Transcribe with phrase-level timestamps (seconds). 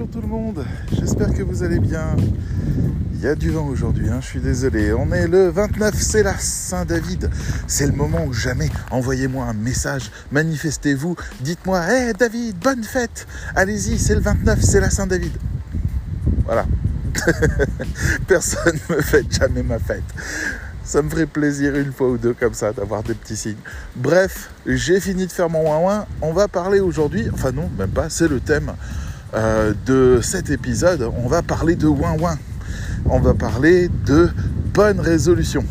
[0.00, 0.64] Bonjour tout le monde,
[0.98, 2.16] j'espère que vous allez bien.
[3.12, 4.94] Il y a du vent aujourd'hui, hein, je suis désolé.
[4.94, 7.28] On est le 29, c'est la Saint-David.
[7.66, 8.70] C'est le moment où jamais.
[8.90, 14.88] Envoyez-moi un message, manifestez-vous, dites-moi Hé David, bonne fête Allez-y, c'est le 29, c'est la
[14.88, 15.32] Saint-David.
[16.46, 16.64] Voilà.
[18.26, 20.04] Personne ne me fait jamais ma fête.
[20.82, 23.60] Ça me ferait plaisir une fois ou deux comme ça d'avoir des petits signes.
[23.96, 28.08] Bref, j'ai fini de faire mon ouin On va parler aujourd'hui, enfin non, même pas,
[28.08, 28.72] c'est le thème
[29.34, 31.08] euh, de cet épisode.
[31.22, 32.16] On va parler de ouin.
[33.06, 34.28] On va parler de
[34.74, 35.64] bonne résolution.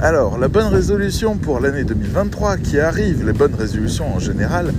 [0.00, 4.72] Alors, la bonne résolution pour l'année 2023 qui arrive, les bonnes résolutions en général,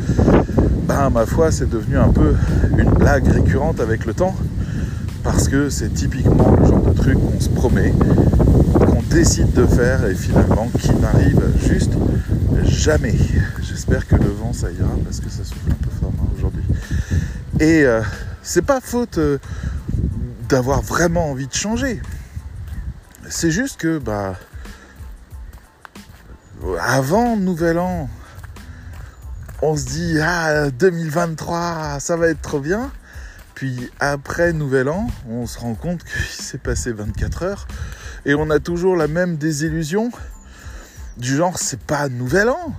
[0.87, 2.35] ben, ma foi, c'est devenu un peu
[2.77, 4.35] une blague récurrente avec le temps
[5.23, 7.93] parce que c'est typiquement le genre de truc qu'on se promet
[9.15, 11.93] décide de faire et finalement qui n'arrive juste
[12.65, 13.15] jamais.
[13.61, 16.63] J'espère que le vent ça ira parce que ça souffle un peu fort hein, aujourd'hui.
[17.59, 18.01] Et euh,
[18.41, 19.39] c'est pas faute euh,
[20.49, 22.01] d'avoir vraiment envie de changer.
[23.29, 24.35] C'est juste que bah
[26.81, 28.09] avant Nouvel An,
[29.61, 32.91] on se dit ah 2023 ça va être trop bien.
[33.53, 37.67] Puis après Nouvel An, on se rend compte qu'il s'est passé 24 heures
[38.25, 40.11] et on a toujours la même désillusion
[41.17, 42.75] du genre c'est pas nouvel an,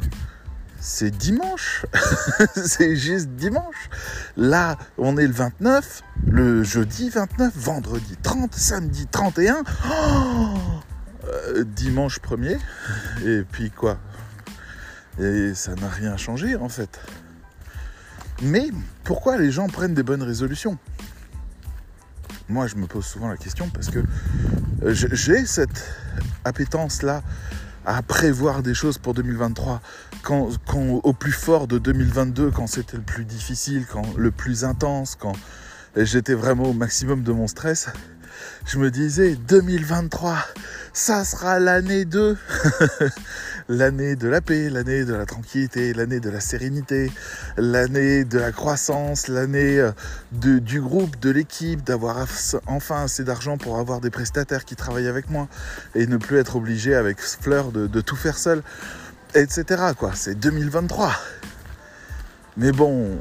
[0.80, 1.86] c'est dimanche.
[2.54, 3.90] c'est juste dimanche.
[4.36, 9.62] Là, on est le 29, le jeudi 29, vendredi 30, samedi 31.
[11.24, 12.58] Euh, dimanche 1er.
[13.24, 13.98] Et puis quoi?
[15.18, 17.00] Et ça n'a rien changé en fait.
[18.42, 18.68] Mais
[19.04, 20.78] pourquoi les gens prennent des bonnes résolutions?
[22.48, 23.98] Moi, je me pose souvent la question parce que
[24.82, 25.84] euh, j'ai cette
[26.44, 27.22] appétence-là
[27.84, 29.80] à prévoir des choses pour 2023.
[30.22, 35.16] Quand, au plus fort de 2022, quand c'était le plus difficile, quand le plus intense,
[35.18, 35.34] quand
[35.96, 37.88] j'étais vraiment au maximum de mon stress,
[38.66, 40.36] je me disais 2023,
[40.92, 42.36] ça sera l'année 2.
[43.68, 47.10] l'année de la paix, l'année de la tranquillité, l'année de la sérénité,
[47.56, 49.92] l'année de la croissance, l'année euh,
[50.32, 52.26] du groupe, de l'équipe, d'avoir
[52.66, 55.48] enfin assez d'argent pour avoir des prestataires qui travaillent avec moi
[55.94, 58.62] et ne plus être obligé avec Fleur de, de tout faire seul,
[59.36, 59.92] etc.
[59.96, 61.12] Quoi, c'est 2023.
[62.56, 63.18] Mais bon,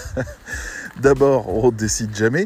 [1.00, 2.44] d'abord, on décide jamais.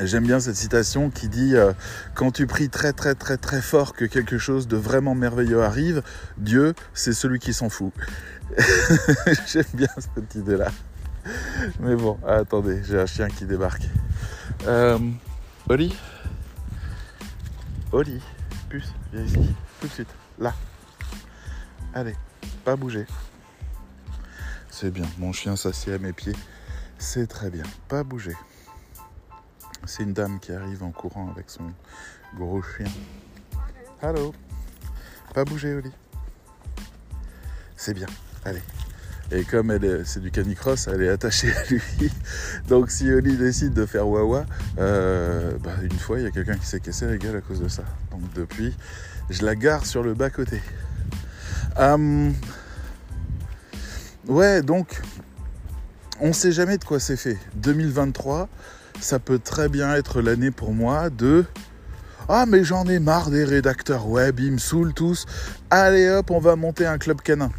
[0.00, 1.72] J'aime bien cette citation qui dit euh,
[2.14, 6.02] Quand tu pries très très très très fort que quelque chose de vraiment merveilleux arrive,
[6.36, 7.92] Dieu, c'est celui qui s'en fout.
[9.46, 10.70] J'aime bien cette idée-là.
[11.80, 13.88] Mais bon, attendez, j'ai un chien qui débarque.
[14.66, 14.98] Euh,
[15.68, 15.96] Oli?
[17.90, 18.20] Oli,
[18.68, 20.52] puce, viens ici, tout de suite, là.
[21.96, 22.14] Allez,
[22.62, 23.06] pas bouger.
[24.68, 26.36] C'est bien, mon chien s'assied à mes pieds.
[26.98, 28.36] C'est très bien, pas bouger.
[29.86, 31.72] C'est une dame qui arrive en courant avec son
[32.36, 32.92] gros chien.
[34.02, 34.34] Allô?
[35.32, 35.90] Pas bouger, Oli?
[37.76, 38.08] C'est bien.
[38.44, 38.62] Allez.
[39.30, 41.80] Et comme elle c'est du canicross, elle est attachée à lui.
[42.68, 44.44] Donc si Oli décide de faire wawa,
[44.78, 47.62] euh, bah, une fois il y a quelqu'un qui s'est cassé la gueule à cause
[47.62, 47.84] de ça.
[48.10, 48.76] Donc depuis,
[49.30, 50.60] je la gare sur le bas côté.
[51.78, 52.32] Hum,
[54.28, 55.02] ouais, donc
[56.20, 57.38] on sait jamais de quoi c'est fait.
[57.56, 58.48] 2023,
[59.00, 61.44] ça peut très bien être l'année pour moi de
[62.30, 65.26] ah mais j'en ai marre des rédacteurs web, ils me saoulent tous.
[65.68, 67.50] Allez hop, on va monter un club canin.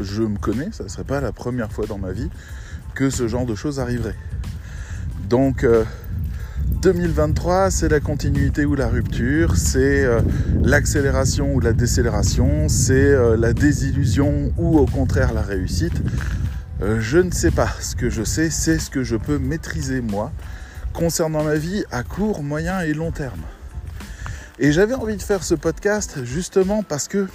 [0.00, 2.28] Je me connais, ça ne serait pas la première fois dans ma vie
[2.96, 4.16] que ce genre de choses arriverait.
[5.28, 5.64] Donc
[6.70, 10.20] 2023, euh, c'est la continuité ou la rupture, c'est euh,
[10.62, 16.00] l'accélération ou la décélération, c'est euh, la désillusion ou au contraire la réussite.
[16.82, 17.68] Euh, je ne sais pas.
[17.80, 20.32] Ce que je sais, c'est ce que je peux maîtriser moi
[20.94, 23.42] concernant ma vie à court, moyen et long terme.
[24.58, 27.28] Et j'avais envie de faire ce podcast justement parce que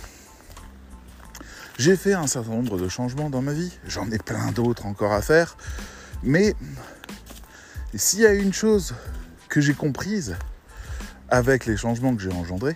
[1.77, 3.71] j'ai fait un certain nombre de changements dans ma vie.
[3.87, 5.57] J'en ai plein d'autres encore à faire.
[6.23, 6.55] Mais
[7.93, 8.95] s'il y a une chose
[9.55, 10.35] que j'ai comprise
[11.29, 12.75] avec les changements que j'ai engendrés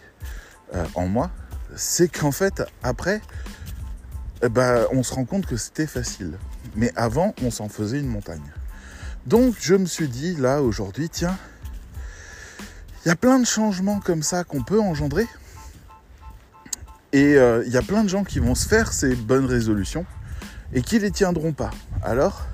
[0.73, 1.29] euh, en moi,
[1.75, 3.21] c'est qu'en fait, après,
[4.41, 6.37] eh ben, on se rend compte que c'était facile.
[6.77, 8.49] Mais avant, on s'en faisait une montagne.
[9.25, 11.37] Donc je me suis dit, là, aujourd'hui, tiens,
[13.03, 15.27] il y a plein de changements comme ça qu'on peut engendrer.
[17.11, 20.05] Et euh, il y a plein de gens qui vont se faire ces bonnes résolutions
[20.71, 21.71] et qui les tiendront pas.
[22.03, 22.45] Alors,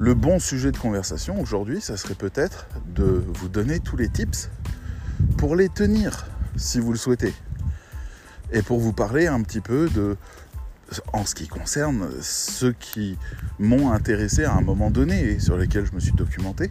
[0.00, 4.48] le bon sujet de conversation aujourd'hui, ça serait peut-être de vous donner tous les tips
[5.36, 6.26] pour les tenir,
[6.56, 7.34] si vous le souhaitez.
[8.50, 10.16] Et pour vous parler un petit peu de
[11.12, 13.16] en ce qui concerne ceux qui
[13.60, 16.70] m'ont intéressé à un moment donné et sur lesquels je me suis documenté,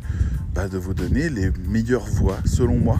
[0.55, 2.99] bah, de vous donner les meilleures voies, selon moi,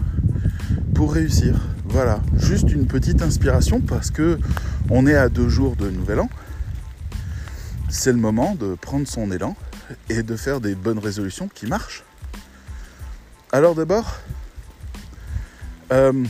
[0.94, 1.60] pour réussir.
[1.86, 4.38] Voilà, juste une petite inspiration parce que
[4.92, 6.30] on est à deux jours de Nouvel An.
[7.90, 9.58] C'est le moment de prendre son élan
[10.10, 12.04] et de faire des bonnes résolutions qui marchent.
[13.52, 14.18] Alors d'abord,
[15.92, 16.26] euh,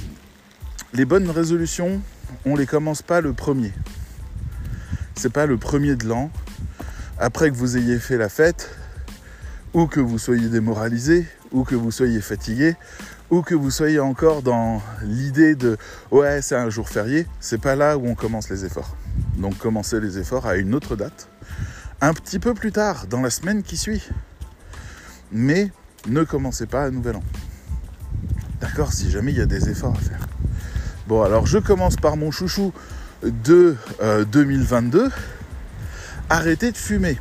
[0.93, 2.01] les bonnes résolutions,
[2.45, 3.73] on les commence pas le premier.
[5.15, 6.31] C'est pas le premier de l'an.
[7.17, 8.69] Après que vous ayez fait la fête,
[9.73, 12.75] ou que vous soyez démoralisé, ou que vous soyez fatigué,
[13.29, 15.77] ou que vous soyez encore dans l'idée de
[16.11, 18.95] ouais c'est un jour férié, c'est pas là où on commence les efforts.
[19.37, 21.27] Donc commencez les efforts à une autre date,
[22.01, 24.09] un petit peu plus tard, dans la semaine qui suit.
[25.31, 25.71] Mais
[26.07, 27.23] ne commencez pas à Nouvel An.
[28.61, 30.27] D'accord Si jamais il y a des efforts à faire.
[31.07, 32.73] Bon, alors je commence par mon chouchou
[33.23, 33.75] de
[34.31, 35.05] 2022.
[35.05, 35.09] Euh,
[36.29, 37.17] Arrêtez de fumer.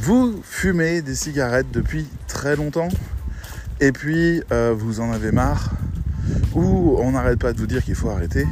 [0.00, 2.88] Vous fumez des cigarettes depuis très longtemps
[3.80, 5.70] et puis euh, vous en avez marre
[6.54, 8.46] ou on n'arrête pas de vous dire qu'il faut arrêter.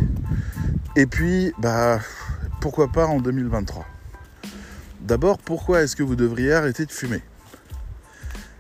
[0.97, 2.01] Et puis, bah,
[2.61, 3.87] pourquoi pas en 2023
[5.11, 7.21] D'abord, pourquoi est-ce que vous devriez arrêter de fumer?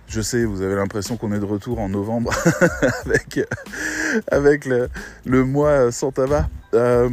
[0.09, 2.33] Je sais, vous avez l'impression qu'on est de retour en novembre
[4.33, 7.09] avec, le, mois sans tabac, euh,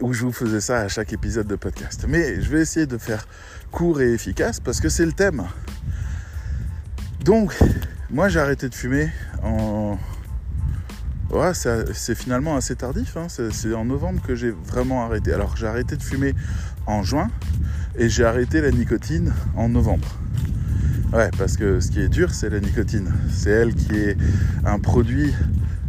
[0.00, 2.06] où je vous faisais ça à chaque épisode de podcast.
[2.08, 3.28] Mais je vais essayer de faire
[3.72, 5.44] court et efficace parce que c'est le thème.
[7.26, 7.54] Donc,
[8.08, 9.10] moi j'ai arrêté de fumer
[9.42, 9.98] en...
[11.52, 13.26] C'est finalement assez tardif, hein.
[13.28, 15.34] c'est en novembre que j'ai vraiment arrêté.
[15.34, 16.34] Alors j'ai arrêté de fumer
[16.88, 17.30] en juin
[17.96, 20.08] et j'ai arrêté la nicotine en novembre.
[21.12, 23.12] Ouais, parce que ce qui est dur, c'est la nicotine.
[23.30, 24.16] C'est elle qui est
[24.64, 25.32] un produit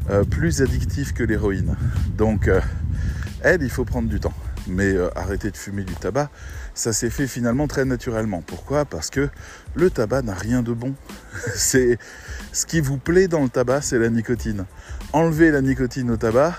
[0.10, 1.76] euh, plus addictif que l'héroïne.
[2.18, 2.62] Donc, euh,
[3.42, 4.34] elle, il faut prendre du temps.
[4.68, 6.30] Mais euh, arrêter de fumer du tabac,
[6.74, 8.42] ça s'est fait finalement très naturellement.
[8.46, 8.86] Pourquoi?
[8.86, 9.30] Parce que
[9.76, 10.94] le tabac n'a rien de bon.
[11.56, 11.98] c'est
[12.54, 14.66] ce qui vous plaît dans le tabac, c'est la nicotine.
[15.12, 16.56] Enlevez la nicotine au tabac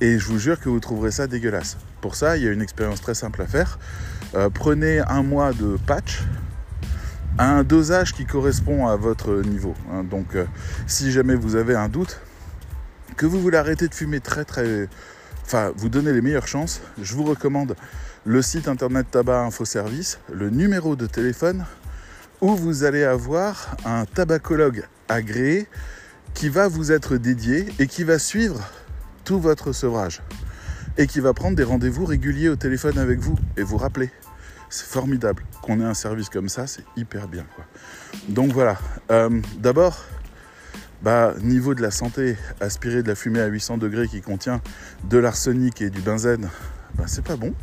[0.00, 1.76] et je vous jure que vous trouverez ça dégueulasse.
[2.00, 3.78] Pour ça, il y a une expérience très simple à faire.
[4.54, 6.20] prenez un mois de patch,
[7.38, 9.74] un dosage qui correspond à votre niveau.
[9.92, 10.04] Hein.
[10.04, 10.44] Donc euh,
[10.86, 12.20] si jamais vous avez un doute,
[13.16, 14.88] que vous voulez arrêter de fumer très très...
[15.44, 17.74] Enfin, vous donnez les meilleures chances, je vous recommande
[18.24, 21.64] le site internet Tabac Info Service, le numéro de téléphone,
[22.40, 25.66] où vous allez avoir un tabacologue agréé
[26.34, 28.60] qui va vous être dédié et qui va suivre
[29.36, 30.22] votre sevrage
[30.96, 34.10] et qui va prendre des rendez-vous réguliers au téléphone avec vous et vous rappeler.
[34.70, 37.44] C'est formidable qu'on ait un service comme ça, c'est hyper bien.
[37.54, 37.64] Quoi.
[38.28, 38.78] Donc voilà,
[39.10, 40.04] euh, d'abord,
[41.02, 44.60] bah, niveau de la santé, aspirer de la fumée à 800 degrés qui contient
[45.04, 46.48] de l'arsenic et du benzène,
[46.94, 47.54] bah, c'est pas bon.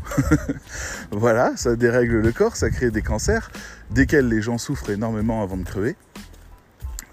[1.12, 3.52] voilà, ça dérègle le corps, ça crée des cancers,
[3.92, 5.96] desquels les gens souffrent énormément avant de crever.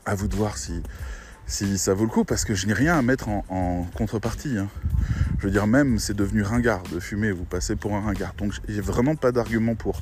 [0.06, 0.82] À vous de voir si,
[1.52, 4.56] si ça vaut le coup, parce que je n'ai rien à mettre en, contrepartie.
[4.56, 4.68] Hein.
[5.38, 8.34] Je veux dire, même c'est devenu ringard de fumer, vous passez pour un ringard.
[8.38, 10.00] Donc j'ai vraiment pas d'argument pour.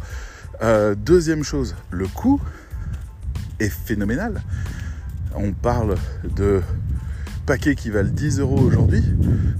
[0.62, 2.40] Euh, deuxième chose, le coût
[3.58, 4.42] est phénoménal.
[5.34, 5.96] On parle
[6.36, 6.60] de
[7.46, 9.02] paquets qui valent 10 euros aujourd'hui.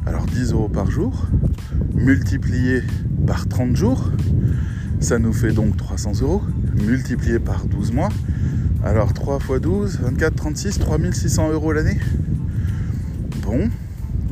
[0.07, 1.27] Alors 10 euros par jour,
[1.95, 2.83] multiplié
[3.27, 4.11] par 30 jours,
[5.01, 6.43] ça nous fait donc 300 euros,
[6.75, 8.11] multiplié par 12 mois.
[8.83, 11.99] Alors 3 x 12, 24, 36, 3600 euros l'année.
[13.43, 13.69] Bon,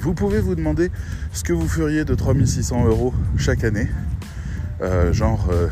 [0.01, 0.91] vous pouvez vous demander
[1.35, 3.89] ce que vous feriez de 3600 euros chaque année.
[4.81, 5.69] Euh, genre euh,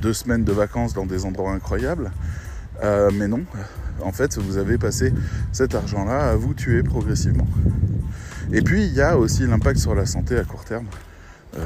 [0.00, 2.12] deux semaines de vacances dans des endroits incroyables.
[2.84, 3.42] Euh, mais non,
[4.00, 5.12] en fait, vous avez passé
[5.50, 7.48] cet argent-là à vous tuer progressivement.
[8.52, 10.86] Et puis, il y a aussi l'impact sur la santé à court terme.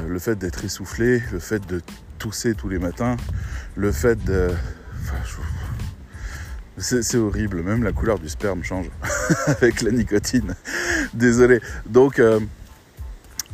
[0.07, 1.81] le fait d'être essoufflé, le fait de
[2.17, 3.17] tousser tous les matins,
[3.75, 4.49] le fait de...
[6.79, 8.89] C'est horrible, même la couleur du sperme change
[9.47, 10.55] avec la nicotine.
[11.13, 11.59] Désolé.
[11.85, 12.39] Donc, euh,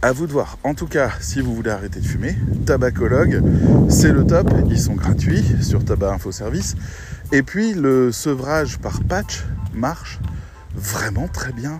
[0.04, 0.60] à vous de voir.
[0.64, 2.36] En tout cas, si vous voulez arrêter de fumer,
[2.68, 3.42] Tabacologue,
[3.90, 4.52] c'est le top.
[4.70, 6.76] Ils sont gratuits sur Tabac Info Service.
[7.32, 10.20] Et puis, le sevrage par patch marche
[10.76, 11.80] vraiment très bien.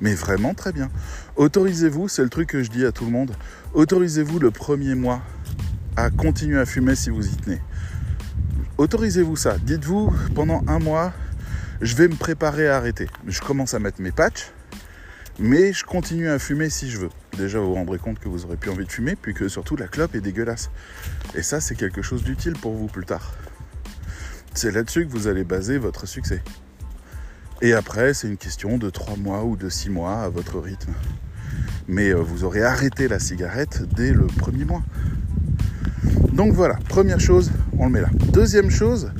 [0.00, 0.90] Mais vraiment très bien.
[1.36, 3.32] Autorisez-vous, c'est le truc que je dis à tout le monde,
[3.74, 5.22] autorisez-vous le premier mois
[5.96, 7.60] à continuer à fumer si vous y tenez.
[8.80, 9.58] Autorisez-vous ça.
[9.58, 11.12] Dites-vous, pendant un mois,
[11.82, 13.08] je vais me préparer à arrêter.
[13.26, 14.52] Je commence à mettre mes patchs,
[15.38, 17.10] mais je continue à fumer si je veux.
[17.36, 19.76] Déjà, vous vous rendrez compte que vous aurez plus envie de fumer, puis que surtout
[19.76, 20.70] la clope est dégueulasse.
[21.34, 23.34] Et ça, c'est quelque chose d'utile pour vous plus tard.
[24.54, 26.42] C'est là-dessus que vous allez baser votre succès.
[27.60, 30.94] Et après, c'est une question de 3 mois ou de 6 mois à votre rythme.
[31.86, 34.82] mais vous aurez arrêté la cigarette dès le premier mois.
[36.32, 38.10] Donc voilà, première chose, on le met là.
[38.32, 39.10] Deuxième chose,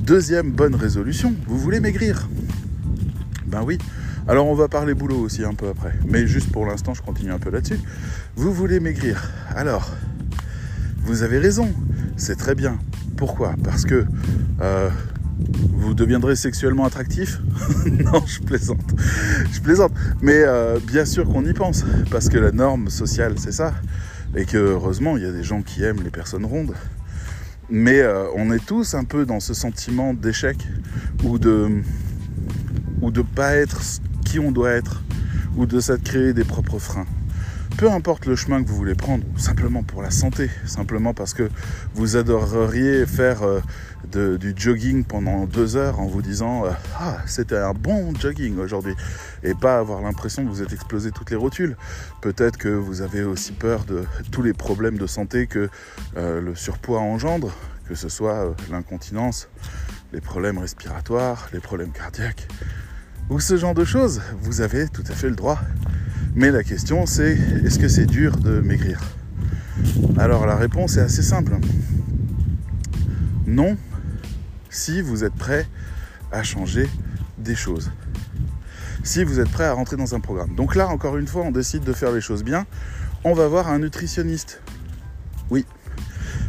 [0.00, 2.28] deuxième bonne résolution, vous voulez maigrir
[3.46, 3.78] Ben oui.
[4.28, 7.32] Alors on va parler boulot aussi un peu après, mais juste pour l'instant je continue
[7.32, 7.80] un peu là-dessus.
[8.36, 9.30] Vous voulez maigrir.
[9.56, 9.90] Alors,
[10.98, 11.72] vous avez raison,
[12.16, 12.78] c'est très bien.
[13.16, 13.54] Pourquoi?
[13.64, 14.04] Parce que
[14.60, 14.90] euh,
[15.72, 17.40] vous deviendrez sexuellement attractif?
[17.86, 18.94] Non, je plaisante.
[19.50, 19.92] Je plaisante.
[20.20, 23.74] Mais euh, bien sûr qu'on y pense, parce que la norme sociale, c'est ça.
[24.36, 26.74] Et que heureusement, il y a des gens qui aiment les personnes rondes.
[27.70, 30.56] Mais euh, on est tous un peu dans ce sentiment d'échec
[31.24, 31.82] ou de
[33.00, 33.80] ou de pas être
[34.24, 35.02] qui on doit être
[35.56, 37.06] ou de ça créer des propres freins
[37.78, 41.48] peu importe le chemin que vous voulez prendre, simplement pour la santé, simplement parce que
[41.94, 47.56] vous adoreriez faire euh, du jogging pendant deux heures en vous disant euh, Ah, c'était
[47.56, 48.94] un bon jogging aujourd'hui,
[49.44, 51.76] et pas avoir l'impression que vous êtes explosé toutes les rotules.
[52.20, 55.70] Peut-être que vous avez aussi peur de tous les problèmes de santé que
[56.16, 57.52] euh, le surpoids engendre,
[57.88, 59.48] que ce soit l'incontinence,
[60.12, 62.48] les problèmes respiratoires, les problèmes cardiaques,
[63.30, 64.20] ou ce genre de choses.
[64.40, 65.60] Vous avez tout à fait le droit
[66.34, 69.00] mais la question c'est, est-ce que c'est dur de maigrir?
[70.18, 71.56] Alors la réponse est assez simple.
[73.44, 73.76] Non,
[74.70, 75.66] si vous êtes prêt
[76.30, 76.88] à changer
[77.38, 77.90] des choses.
[79.02, 80.54] Si vous êtes prêt à rentrer dans un programme.
[80.54, 82.66] Donc là, encore une fois, on décide de faire les choses bien.
[83.24, 84.62] On va voir un nutritionniste.
[85.50, 85.66] Oui.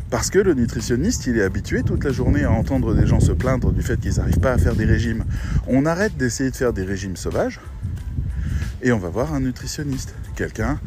[0.10, 3.32] Parce que le nutritionniste, il est habitué toute la journée à entendre des gens se
[3.32, 5.24] plaindre du fait qu'ils n'arrivent pas à faire des régimes.
[5.68, 7.60] On arrête d'essayer de faire des régimes sauvages
[8.82, 10.80] et on va voir un nutritionniste, quelqu'un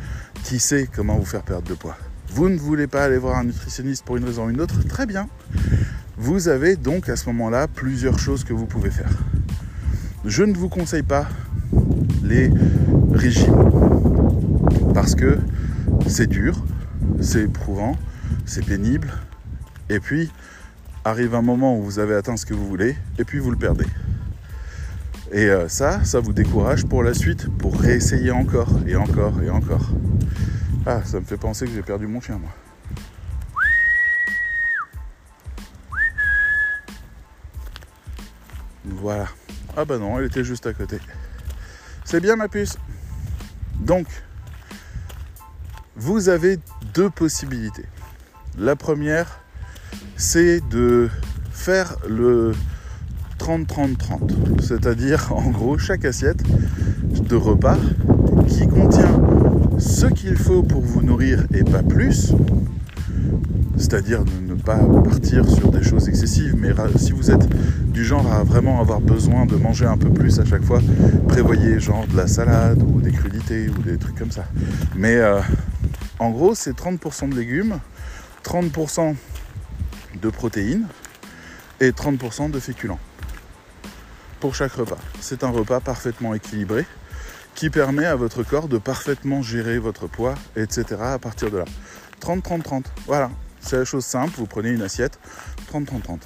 [0.43, 1.97] qui sait comment vous faire perdre de poids.
[2.31, 5.07] Vous ne voulez pas aller voir un nutritionniste pour une raison ou une autre, très
[5.07, 5.29] bien.
[6.17, 9.11] Vous avez donc à ce moment-là plusieurs choses que vous pouvez faire.
[10.25, 11.29] Je ne vous conseille pas
[12.25, 12.51] les
[13.13, 13.71] régimes
[14.95, 15.39] parce que
[16.07, 16.65] c'est dur,
[17.21, 17.97] c'est éprouvant,
[18.53, 19.11] c'est pénible
[19.89, 20.31] et puis
[21.07, 23.57] arrive un moment où vous avez atteint ce que vous voulez et puis vous le
[23.57, 23.87] perdez.
[25.33, 29.49] Et euh, ça, ça vous décourage pour la suite, pour réessayer encore et encore et
[29.49, 29.89] encore.
[30.85, 32.51] Ah, ça me fait penser que j'ai perdu mon chien, moi.
[38.85, 39.29] Voilà.
[39.79, 40.99] Ah bah non, elle était juste à côté.
[42.05, 42.77] C'est bien ma puce.
[43.81, 44.07] Donc,
[45.97, 46.59] vous avez
[46.93, 47.87] deux possibilités.
[48.59, 49.41] La première,
[50.17, 51.09] c'est de
[51.51, 52.53] faire le
[53.39, 54.61] 30-30-30.
[54.61, 56.43] C'est-à-dire, en gros, chaque assiette
[57.29, 57.79] de repas
[58.47, 59.21] qui contient
[59.79, 62.33] ce qu'il faut pour vous nourrir et pas plus.
[63.79, 67.49] C'est-à-dire ne pas partir sur des choses excessives, mais si vous êtes
[67.91, 70.81] du genre à vraiment avoir besoin de manger un peu plus à chaque fois,
[71.27, 74.45] prévoyez genre de la salade ou des crudités ou des trucs comme ça.
[74.95, 75.41] Mais euh,
[76.19, 77.79] en gros, c'est 30% de légumes,
[78.45, 79.15] 30%
[80.21, 80.87] de protéines
[81.81, 83.01] et 30% de féculents
[84.41, 84.99] pour chaque repas.
[85.21, 86.85] C'est un repas parfaitement équilibré
[87.55, 90.85] qui permet à votre corps de parfaitement gérer votre poids, etc.
[91.01, 91.65] à partir de là.
[92.21, 92.85] 30-30-30.
[93.07, 93.31] Voilà,
[93.61, 94.33] c'est la chose simple.
[94.37, 95.19] Vous prenez une assiette,
[95.73, 96.21] 30-30-30.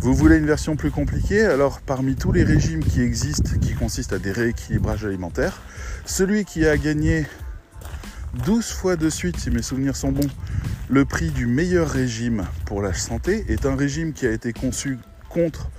[0.00, 1.42] Vous voulez une version plus compliquée?
[1.42, 5.62] Alors, parmi tous les régimes qui existent, qui consistent à des rééquilibrages alimentaires,
[6.04, 7.26] celui qui a gagné
[8.44, 10.28] 12 fois de suite, si mes souvenirs sont bons,
[10.88, 14.98] le prix du meilleur régime pour la santé est un régime qui a été conçu
[15.28, 15.70] contre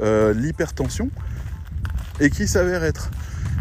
[0.00, 1.10] euh, l'hypertension
[2.20, 3.10] et qui s'avère être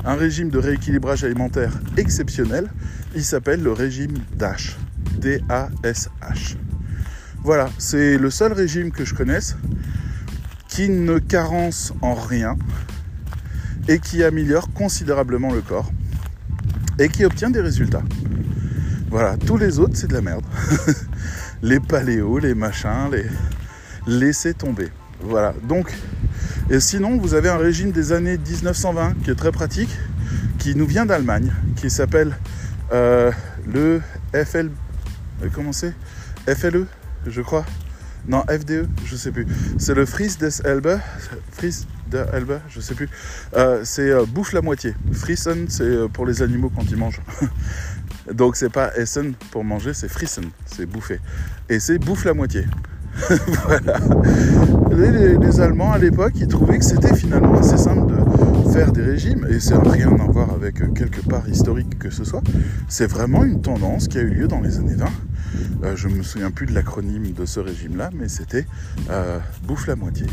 [0.06, 2.70] un régime de rééquilibrage alimentaire exceptionnel.
[3.16, 4.78] Il s'appelle le régime DASH.
[5.20, 6.56] D-A-S-H.
[7.44, 9.56] Voilà, c'est le seul régime que je connaisse
[10.68, 12.58] qui ne carence en rien
[13.88, 15.92] et qui améliore considérablement le corps
[17.02, 18.04] et qui obtient des résultats.
[19.10, 20.46] Voilà, tous les autres, c'est de la merde.
[21.62, 23.26] les paléos, les machins, les
[24.08, 24.90] laissez tomber.
[25.22, 25.92] Voilà, donc
[26.70, 29.90] et sinon, vous avez un régime des années 1920 qui est très pratique,
[30.58, 32.38] qui nous vient d'Allemagne, qui s'appelle
[32.94, 33.32] euh,
[33.68, 34.02] le
[34.34, 34.70] FL.
[35.44, 35.94] Euh, comment c'est?
[36.48, 36.86] FLE,
[37.28, 37.66] je crois?
[38.28, 39.48] Non, FDE, je sais plus.
[39.80, 41.00] C'est le Fries des Elbe.
[42.34, 43.10] Elbe, je sais plus.
[43.56, 44.96] Euh, c'est bouffe la moitié.
[45.12, 47.22] Friesen, c'est pour les animaux quand ils mangent.
[48.34, 51.20] Donc c'est pas Essen pour manger, c'est Friesen, c'est bouffer.
[51.70, 52.66] Et c'est bouffe la moitié.
[53.66, 53.98] voilà.
[54.92, 58.31] Les, Allemands à l'époque, ils trouvaient que c'était finalement assez simple de
[58.72, 62.24] faire des régimes, et ça n'a rien à voir avec quelque part historique que ce
[62.24, 62.42] soit.
[62.88, 65.06] C'est vraiment une tendance qui a eu lieu dans les années 20
[65.84, 68.66] Euh, je ne me souviens plus de l'acronyme de ce régime-là, mais c'était
[69.10, 70.26] euh, bouffe la moitié.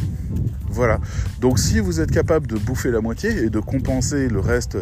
[0.71, 1.01] Voilà.
[1.41, 4.79] Donc si vous êtes capable de bouffer la moitié et de compenser le reste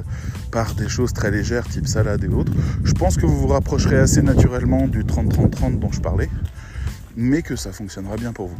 [0.50, 2.52] par des choses très légères, type salade et autres,
[2.84, 6.28] je pense que vous vous rapprocherez assez naturellement du 30-30-30 dont je parlais,
[7.16, 8.58] mais que ça fonctionnera bien pour vous.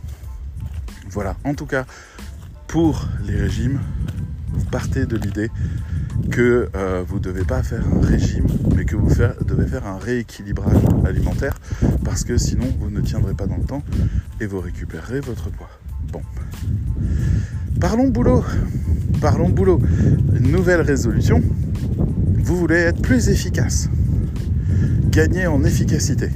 [1.11, 1.37] Voilà.
[1.45, 1.85] En tout cas,
[2.69, 3.81] pour les régimes,
[4.57, 5.51] vous partez de l'idée
[6.31, 9.11] que euh, vous ne devez pas faire un régime, mais que vous
[9.45, 11.59] devez faire un rééquilibrage alimentaire,
[12.05, 13.83] parce que sinon vous ne tiendrez pas dans le temps
[14.41, 15.71] et vous récupérerez votre poids.
[16.13, 16.23] Bon.
[17.81, 18.45] Parlons boulot.
[19.21, 19.81] Parlons boulot.
[20.41, 21.43] Nouvelle résolution.
[22.39, 23.89] Vous voulez être plus efficace.
[25.11, 26.31] Gagner en efficacité.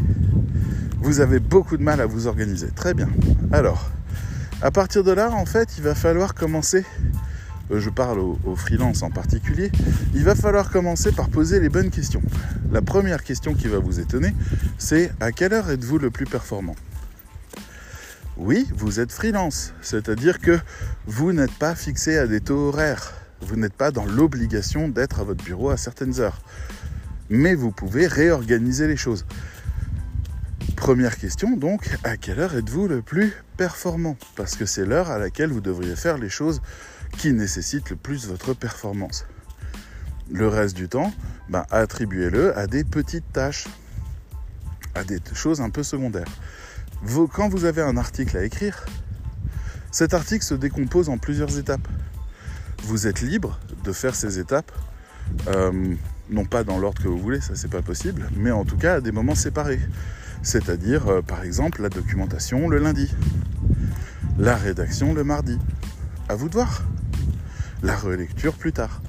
[1.00, 2.68] Vous avez beaucoup de mal à vous organiser.
[2.74, 3.08] Très bien.
[3.52, 3.90] Alors,
[4.62, 6.84] à partir de là, en fait, il va falloir commencer
[7.78, 9.70] je parle aux, freelances en particulier,
[10.14, 12.22] il va falloir commencer par poser les bonnes questions.
[12.72, 14.34] La première question qui va vous étonner,
[14.78, 16.76] c'est à quelle heure êtes-vous le plus performant?
[18.36, 20.58] Oui, vous êtes freelance, c'est-à-dire que
[21.06, 23.12] vous n'êtes pas fixé à des taux horaires.
[23.42, 26.40] Vous n'êtes pas dans l'obligation d'être à votre bureau à certaines heures.
[27.28, 29.26] Mais vous pouvez réorganiser les choses.
[30.76, 34.16] Première question donc, à quelle heure êtes-vous le plus performant?
[34.36, 36.62] Parce que c'est l'heure à laquelle vous devriez faire les choses
[37.18, 39.26] qui nécessite le plus votre performance.
[40.32, 41.12] Le reste du temps,
[41.48, 43.66] ben, attribuez-le à des petites tâches,
[44.94, 46.28] à des choses un peu secondaires.
[47.32, 48.84] quand vous avez un article à écrire,
[49.90, 51.88] cet article se décompose en plusieurs étapes.
[52.84, 54.70] Vous êtes libre de faire ces étapes,
[55.48, 55.94] euh,
[56.30, 58.94] non pas dans l'ordre que vous voulez, ça c'est pas possible, mais en tout cas
[58.94, 59.80] à des moments séparés.
[60.42, 63.12] C'est-à-dire, euh, par exemple, la documentation le lundi,
[64.38, 65.58] la rédaction le mardi.
[66.30, 66.84] À vous de voir
[67.82, 69.02] la relecture plus tard,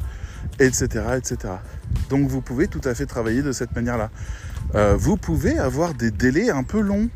[0.57, 0.87] etc.,
[1.17, 1.53] etc.
[2.09, 4.09] Donc vous pouvez tout à fait travailler de cette manière-là.
[4.73, 7.09] Euh, vous pouvez avoir des délais un peu longs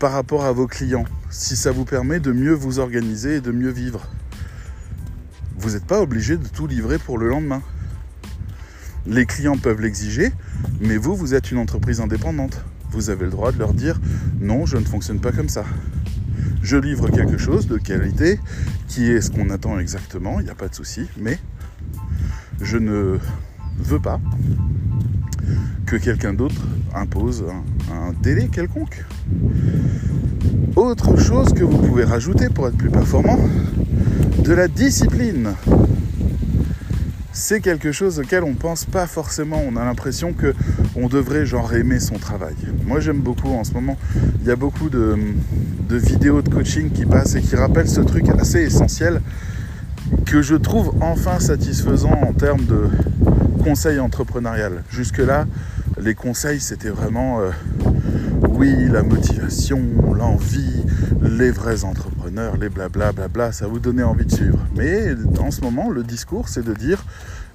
[0.00, 3.52] par rapport à vos clients, si ça vous permet de mieux vous organiser et de
[3.52, 4.04] mieux vivre.
[5.58, 7.62] Vous n'êtes pas obligé de tout livrer pour le lendemain.
[9.06, 10.32] Les clients peuvent l'exiger,
[10.80, 12.64] mais vous, vous êtes une entreprise indépendante.
[12.90, 14.00] Vous avez le droit de leur dire
[14.40, 15.64] non, je ne fonctionne pas comme ça
[16.64, 18.40] je livre quelque chose de qualité
[18.88, 21.38] qui est ce qu'on attend exactement, il n'y a pas de souci, mais
[22.62, 23.18] je ne
[23.78, 24.18] veux pas
[25.84, 27.44] que quelqu'un d'autre impose
[27.92, 29.04] un, délai quelconque.
[30.74, 33.38] Autre chose que vous pouvez rajouter pour être plus performant,
[34.42, 35.52] de la discipline
[37.34, 39.60] c'est quelque chose auquel on pense pas forcément.
[39.68, 40.54] On a l'impression que
[40.96, 42.54] on devrait genre aimer son travail.
[42.86, 43.98] Moi j'aime beaucoup en ce moment.
[44.40, 45.18] Il y a beaucoup de,
[45.90, 49.20] vidéos de coaching qui passent et qui rappellent ce truc assez essentiel
[50.24, 52.88] que je trouve enfin satisfaisant en termes de
[53.64, 54.84] conseil entrepreneurial.
[54.90, 55.46] Jusque-là,
[56.00, 57.50] les conseils c'était vraiment euh,
[58.50, 59.80] oui, la motivation,
[60.16, 60.84] l'envie,
[61.20, 62.23] les vrais entrepreneurs,
[62.58, 64.58] les blabla, blabla, ça vous donnait envie de suivre.
[64.74, 67.04] Mais en ce moment, le discours, c'est de dire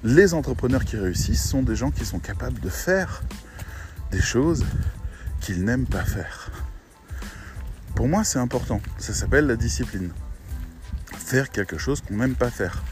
[0.02, 3.22] les entrepreneurs qui réussissent sont des gens qui sont capables de faire
[4.10, 4.64] des choses
[5.40, 6.50] qu'ils n'aiment pas faire.
[7.94, 8.80] Pour moi, c'est important.
[8.98, 10.12] Ça s'appelle la discipline.
[11.18, 12.82] Faire quelque chose qu'on n'aime pas faire.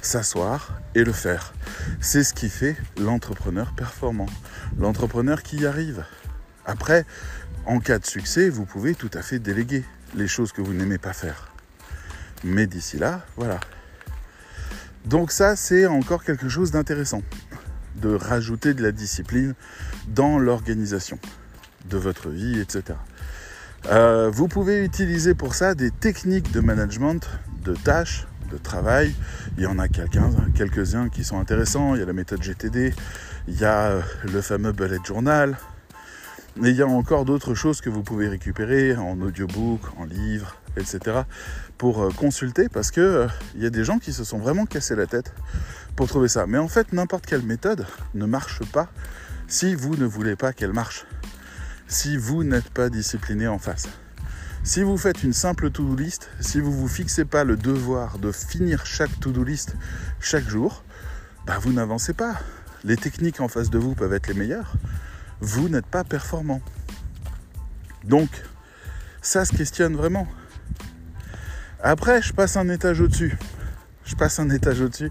[0.00, 1.52] S'asseoir et le faire.
[2.00, 4.26] C'est ce qui fait l'entrepreneur performant.
[4.78, 6.04] L'entrepreneur qui y arrive.
[6.64, 7.04] Après,
[7.66, 10.98] en cas de succès, vous pouvez tout à fait déléguer les choses que vous n'aimez
[10.98, 11.52] pas faire.
[12.44, 13.60] Mais d'ici là, voilà.
[15.04, 17.22] Donc ça, c'est encore quelque chose d'intéressant,
[17.96, 19.54] de rajouter de la discipline
[20.08, 21.18] dans l'organisation
[21.88, 22.98] de votre vie, etc.
[23.86, 27.28] Euh, vous pouvez utiliser pour ça des techniques de management,
[27.64, 29.12] de tâches, de travail.
[29.56, 31.94] Il y en a quelques-uns qui sont intéressants.
[31.94, 32.94] Il y a la méthode GTD,
[33.48, 35.56] il y a euh, le fameux bullet journal,
[36.56, 40.56] mais il y a encore d'autres choses que vous pouvez récupérer en audiobook, en livre,
[40.76, 41.22] etc.
[41.78, 44.66] pour euh, consulter parce que euh, il y a des gens qui se sont vraiment
[44.66, 45.32] cassés la tête
[45.96, 46.46] pour trouver ça.
[46.46, 48.88] Mais en fait, n'importe quelle méthode ne marche pas
[49.48, 51.06] si vous ne voulez pas qu'elle marche.
[51.88, 53.88] Si vous n'êtes pas discipliné en face.
[54.64, 58.18] Si vous faites une simple to-do list, si vous ne vous fixez pas le devoir
[58.18, 59.74] de finir chaque to-do list
[60.20, 60.84] chaque jour,
[61.46, 62.36] bah vous n'avancez pas.
[62.84, 64.74] Les techniques en face de vous peuvent être les meilleures,
[65.42, 66.60] vous n'êtes pas performant.
[68.04, 68.30] Donc,
[69.20, 70.26] ça se questionne vraiment.
[71.82, 73.36] Après, je passe un étage au-dessus.
[74.04, 75.10] Je passe un étage au-dessus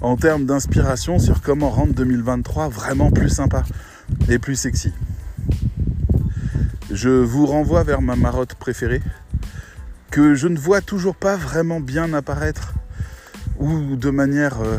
[0.00, 3.62] en termes d'inspiration sur comment rendre 2023 vraiment plus sympa
[4.28, 4.92] et plus sexy.
[6.90, 9.02] Je vous renvoie vers ma marotte préférée
[10.10, 12.74] que je ne vois toujours pas vraiment bien apparaître
[13.58, 14.78] ou de manière euh,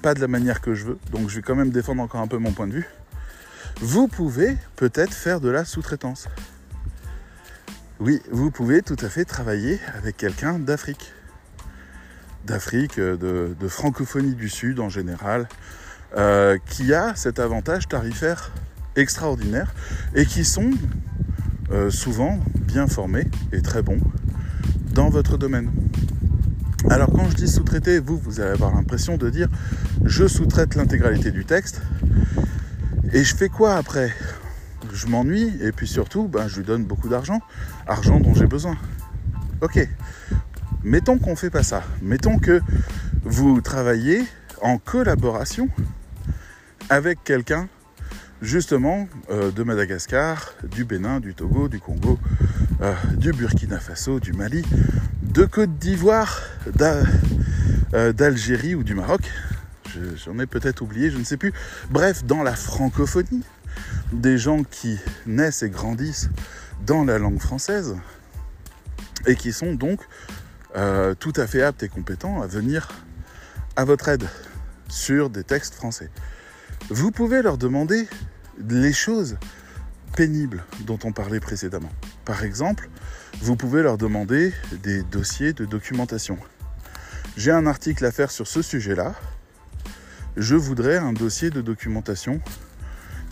[0.00, 0.98] pas de la manière que je veux.
[1.12, 2.88] Donc je vais quand même défendre encore un peu mon point de vue.
[3.80, 6.28] Vous pouvez peut-être faire de la sous-traitance.
[7.98, 11.12] Oui, vous pouvez tout à fait travailler avec quelqu'un d'Afrique.
[12.46, 15.48] D'Afrique, de, francophonie du Sud en général,
[16.16, 18.52] euh, qui a cet avantage tarifaire
[18.96, 19.72] extraordinaire
[20.14, 20.70] et qui sont
[21.70, 24.00] euh, souvent bien formés et très bons
[24.92, 25.70] dans votre domaine.
[26.90, 29.48] Alors quand je dis sous-traiter, vous, vous allez avoir l'impression de dire
[30.04, 31.80] je sous-traite l'intégralité du texte
[33.12, 34.14] et je fais quoi après?
[34.92, 37.40] Je m'ennuie et puis surtout, ben, je lui donne beaucoup d'argent,
[37.86, 38.76] argent dont j'ai besoin.
[39.60, 39.86] Ok,
[40.82, 41.82] mettons qu'on ne fait pas ça.
[42.02, 42.60] Mettons que
[43.24, 44.24] vous travaillez
[44.62, 45.68] en collaboration
[46.88, 47.68] avec quelqu'un
[48.42, 52.18] justement euh, de Madagascar, du Bénin, du Togo, du Congo,
[52.80, 54.64] euh, du Burkina Faso, du Mali,
[55.22, 56.40] de Côte d'Ivoire,
[56.80, 59.20] euh, d'Algérie ou du Maroc.
[60.24, 61.52] J'en ai peut-être oublié, je ne sais plus.
[61.90, 63.44] Bref, dans la francophonie,
[64.12, 66.30] des gens qui naissent et grandissent
[66.86, 67.96] dans la langue française
[69.26, 70.00] et qui sont donc
[70.76, 72.88] euh, tout à fait aptes et compétents à venir
[73.76, 74.28] à votre aide
[74.88, 76.10] sur des textes français.
[76.88, 78.08] Vous pouvez leur demander
[78.68, 79.36] les choses
[80.16, 81.92] pénibles dont on parlait précédemment.
[82.24, 82.88] Par exemple,
[83.40, 86.38] vous pouvez leur demander des dossiers de documentation.
[87.36, 89.14] J'ai un article à faire sur ce sujet-là.
[90.36, 92.40] Je voudrais un dossier de documentation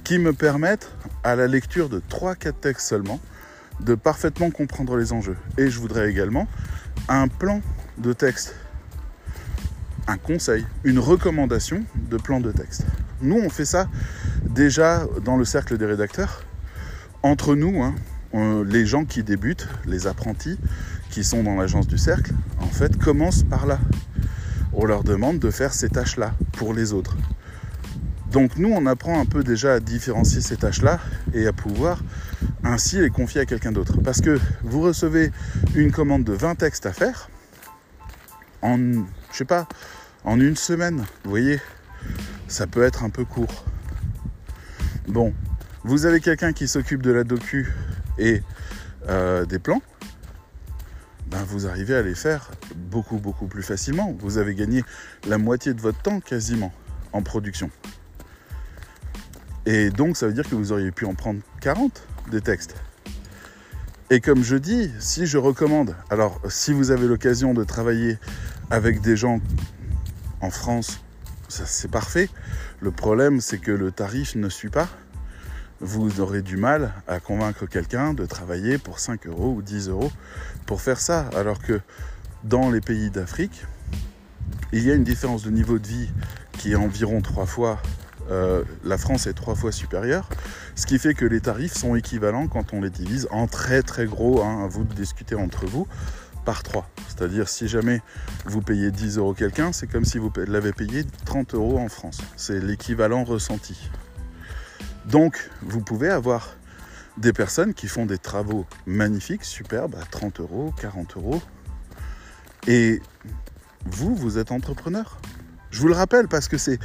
[0.02, 0.90] qui me permette,
[1.22, 3.20] à la lecture de 3-4 textes seulement,
[3.80, 5.36] de parfaitement comprendre les enjeux.
[5.58, 6.48] Et je voudrais également
[7.08, 7.60] un plan
[7.98, 8.56] de texte,
[10.06, 12.84] un conseil, une recommandation de plan de texte.
[13.20, 13.88] Nous, on fait ça
[14.48, 16.42] déjà dans le cercle des rédacteurs.
[17.22, 17.94] Entre nous, hein,
[18.64, 20.58] les gens qui débutent, les apprentis
[21.10, 23.78] qui sont dans l'agence du cercle, en fait, commencent par là.
[24.80, 27.16] On leur demande de faire ces tâches-là pour les autres.
[28.30, 31.00] Donc nous, on apprend un peu déjà à différencier ces tâches-là
[31.34, 32.00] et à pouvoir
[32.62, 34.00] ainsi les confier à quelqu'un d'autre.
[34.04, 35.32] Parce que vous recevez
[35.74, 37.28] une commande de 20 textes à faire
[38.62, 38.78] en,
[39.32, 39.66] je sais pas,
[40.22, 40.98] en une semaine.
[41.24, 41.58] Vous voyez,
[42.46, 43.64] ça peut être un peu court.
[45.08, 45.34] Bon,
[45.82, 47.74] vous avez quelqu'un qui s'occupe de la docu
[48.16, 48.42] et
[49.08, 49.82] euh, des plans,
[51.38, 54.12] ben vous arrivez à les faire beaucoup beaucoup plus facilement.
[54.18, 54.82] Vous avez gagné
[55.28, 56.72] la moitié de votre temps quasiment
[57.12, 57.70] en production.
[59.64, 62.74] Et donc ça veut dire que vous auriez pu en prendre 40 des textes.
[64.10, 68.18] Et comme je dis, si je recommande, alors si vous avez l'occasion de travailler
[68.70, 69.38] avec des gens
[70.40, 71.00] en France,
[71.48, 72.28] c'est parfait.
[72.80, 74.88] Le problème c'est que le tarif ne suit pas
[75.80, 80.10] vous aurez du mal à convaincre quelqu'un de travailler pour 5 euros ou 10 euros
[80.66, 81.28] pour faire ça.
[81.36, 81.80] Alors que
[82.44, 83.64] dans les pays d'Afrique,
[84.72, 86.08] il y a une différence de niveau de vie
[86.52, 87.80] qui est environ trois fois,
[88.30, 90.28] euh, la France est trois fois supérieure,
[90.74, 94.06] ce qui fait que les tarifs sont équivalents quand on les divise en très très
[94.06, 95.86] gros, hein, à vous de discuter entre vous,
[96.44, 96.88] par 3.
[97.08, 98.00] C'est-à-dire si jamais
[98.46, 102.20] vous payez 10 euros quelqu'un, c'est comme si vous l'avez payé 30 euros en France.
[102.36, 103.90] C'est l'équivalent ressenti.
[105.10, 106.54] Donc, vous pouvez avoir
[107.16, 111.42] des personnes qui font des travaux magnifiques, superbes, à 30 euros, 40 euros.
[112.66, 113.00] Et
[113.86, 115.18] vous, vous êtes entrepreneur.
[115.70, 116.78] Je vous le rappelle parce que c'est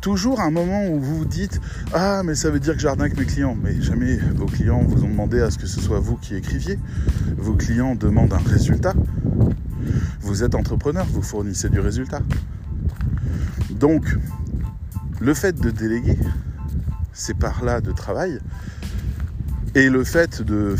[0.00, 1.60] toujours un moment où vous vous dites
[1.92, 3.56] Ah, mais ça veut dire que jardin avec mes clients.
[3.60, 6.78] Mais jamais vos clients vous ont demandé à ce que ce soit vous qui écriviez.
[7.36, 8.94] Vos clients demandent un résultat.
[10.20, 12.20] Vous êtes entrepreneur, vous fournissez du résultat.
[13.70, 14.04] Donc,
[15.20, 16.18] le fait de déléguer,
[17.20, 18.40] c'est par là de travail.
[19.74, 20.74] Et le fait de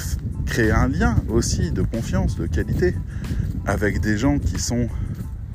[0.46, 2.96] créer un lien aussi de confiance, de qualité,
[3.66, 4.88] avec des gens qui sont,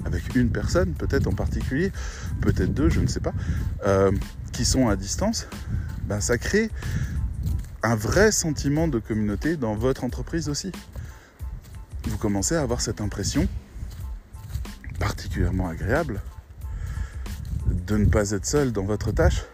[0.05, 1.91] avec une personne peut-être en particulier,
[2.39, 3.33] peut-être deux, je ne sais pas,
[3.85, 4.11] euh,
[4.53, 5.47] qui sont à distance,
[6.07, 6.69] ben ça crée
[7.81, 10.71] un vrai sentiment de communauté dans votre entreprise aussi.
[12.07, 13.47] Vous commencez à avoir cette impression
[14.99, 16.21] particulièrement agréable
[17.65, 19.45] de ne pas être seul dans votre tâche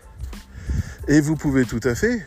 [1.08, 2.26] et vous pouvez tout à fait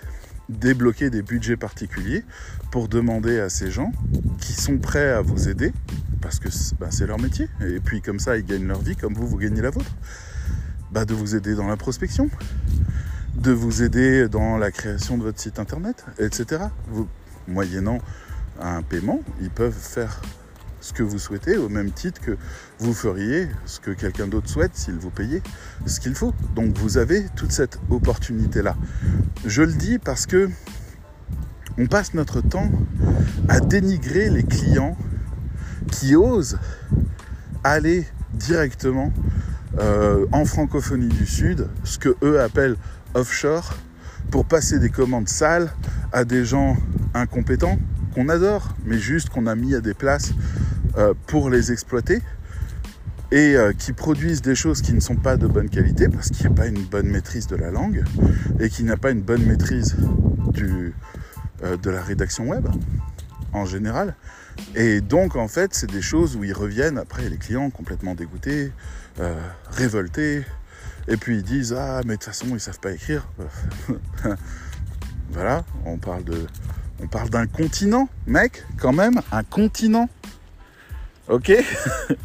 [0.48, 2.24] débloquer des budgets particuliers
[2.70, 3.92] pour demander à ces gens
[4.40, 5.72] qui sont prêts à vous aider,
[6.20, 9.14] parce que bah, c'est leur métier, et puis comme ça ils gagnent leur vie comme
[9.14, 9.90] vous, vous gagnez la vôtre,
[10.90, 12.28] bah, de vous aider dans la prospection,
[13.36, 16.64] de vous aider dans la création de votre site internet, etc.
[17.48, 17.98] Moyennant
[18.60, 20.20] un paiement, ils peuvent faire
[20.84, 22.36] ce que vous souhaitez au même titre que
[22.78, 25.40] vous feriez ce que quelqu'un d'autre souhaite s'il vous payait
[25.86, 26.34] ce qu'il faut.
[26.54, 28.76] Donc vous avez toute cette opportunité-là.
[29.46, 30.50] Je le dis parce que
[31.78, 32.70] on passe notre temps
[33.48, 34.94] à dénigrer les clients
[35.90, 36.58] qui osent
[37.64, 39.10] aller directement
[39.78, 42.76] euh, en francophonie du Sud, ce que eux appellent
[43.14, 43.72] offshore,
[44.30, 45.72] pour passer des commandes sales
[46.12, 46.76] à des gens
[47.14, 47.78] incompétents
[48.14, 50.32] qu'on adore, mais juste qu'on a mis à des places
[50.96, 52.22] euh, pour les exploiter
[53.32, 56.46] et euh, qui produisent des choses qui ne sont pas de bonne qualité parce qu'il
[56.46, 58.04] n'y a pas une bonne maîtrise de la langue
[58.60, 59.96] et qu'il n'y a pas une bonne maîtrise
[60.52, 60.94] du,
[61.64, 62.68] euh, de la rédaction web
[63.52, 64.14] en général.
[64.76, 68.70] Et donc en fait c'est des choses où ils reviennent après les clients complètement dégoûtés,
[69.72, 70.44] révoltés,
[71.08, 73.26] et puis ils disent ah mais de toute façon ils savent pas écrire.
[75.32, 76.46] voilà, on parle de,
[77.04, 80.08] on parle d'un continent, mec, quand même, un continent.
[81.28, 81.52] Ok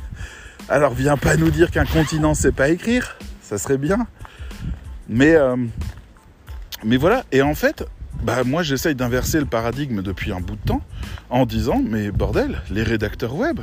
[0.70, 4.08] Alors viens pas nous dire qu'un continent c'est pas écrire, ça serait bien.
[5.10, 5.58] Mais, euh,
[6.86, 7.86] mais voilà, et en fait,
[8.24, 10.82] bah moi j'essaye d'inverser le paradigme depuis un bout de temps
[11.30, 13.60] en disant mais bordel, les rédacteurs web,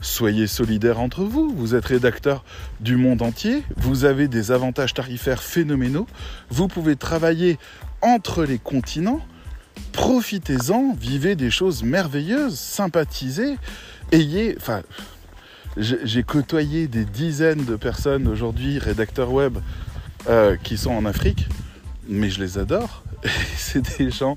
[0.00, 2.44] soyez solidaires entre vous, vous êtes rédacteurs
[2.80, 6.06] du monde entier, vous avez des avantages tarifaires phénoménaux,
[6.48, 7.58] vous pouvez travailler
[8.00, 9.20] entre les continents,
[9.92, 13.56] profitez-en, vivez des choses merveilleuses, sympathisez,
[14.12, 14.82] ayez, enfin,
[15.76, 19.58] j'ai côtoyé des dizaines de personnes aujourd'hui, rédacteurs web,
[20.28, 21.48] euh, qui sont en Afrique,
[22.08, 23.02] mais je les adore.
[23.56, 24.36] c'est des gens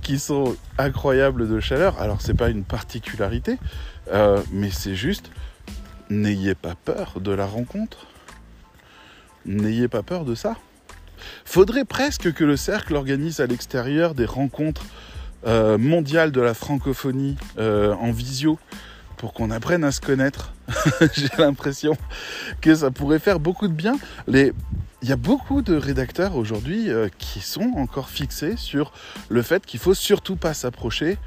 [0.00, 2.00] qui sont incroyables de chaleur.
[2.00, 3.58] Alors c'est pas une particularité,
[4.12, 5.30] euh, mais c'est juste,
[6.10, 8.06] n'ayez pas peur de la rencontre.
[9.44, 10.56] N'ayez pas peur de ça.
[11.44, 14.84] Faudrait presque que le cercle organise à l'extérieur des rencontres
[15.46, 18.58] euh, mondiales de la francophonie en visio
[19.22, 20.52] pour qu'on apprenne à se connaître.
[21.14, 21.96] J'ai l'impression
[22.60, 23.96] que ça pourrait faire beaucoup de bien.
[24.26, 24.52] Il
[25.02, 28.92] y a beaucoup de rédacteurs aujourd'hui euh, qui sont encore fixés sur
[29.28, 31.18] le fait qu'il faut surtout pas s'approcher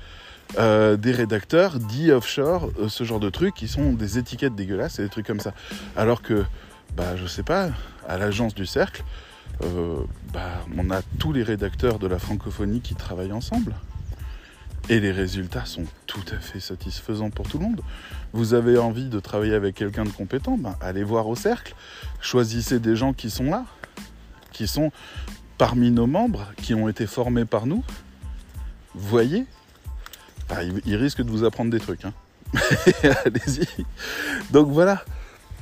[0.58, 5.00] euh, des rédacteurs dits offshore, euh, ce genre de trucs qui sont des étiquettes dégueulasses
[5.00, 5.54] et des trucs comme ça.
[5.96, 6.44] Alors que,
[6.96, 7.70] bah, je sais pas,
[8.10, 9.04] à l'agence du cercle,
[10.34, 13.74] bah, on a tous les rédacteurs de la francophonie qui travaillent ensemble.
[14.88, 17.82] Et les résultats sont tout à fait satisfaisants pour tout le monde.
[18.34, 21.74] Vous avez envie de travailler avec quelqu'un de compétent, ben, allez voir au cercle.
[22.22, 23.66] Choisissez des gens qui sont là,
[24.52, 24.92] qui sont
[25.58, 27.84] parmi nos membres, qui ont été formés par nous.
[28.94, 29.46] Voyez,
[30.50, 32.06] ah, ils risquent de vous apprendre des trucs.
[32.06, 32.14] Hein.
[33.26, 33.86] Allez-y.
[34.52, 35.04] Donc voilà.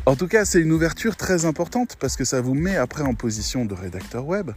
[0.05, 3.13] En tout cas, c'est une ouverture très importante parce que ça vous met après en
[3.13, 4.51] position de rédacteur web,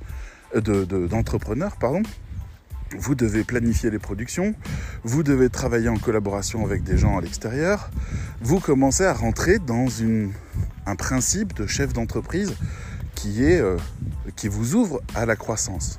[0.55, 2.03] d'entrepreneur, pardon
[2.97, 4.55] vous devez planifier les productions,
[5.03, 7.91] vous devez travailler en collaboration avec des gens à l'extérieur,
[8.41, 9.87] vous commencez à rentrer dans
[10.87, 12.55] un principe de chef d'entreprise
[13.27, 13.77] euh,
[14.37, 15.99] qui vous ouvre à la croissance.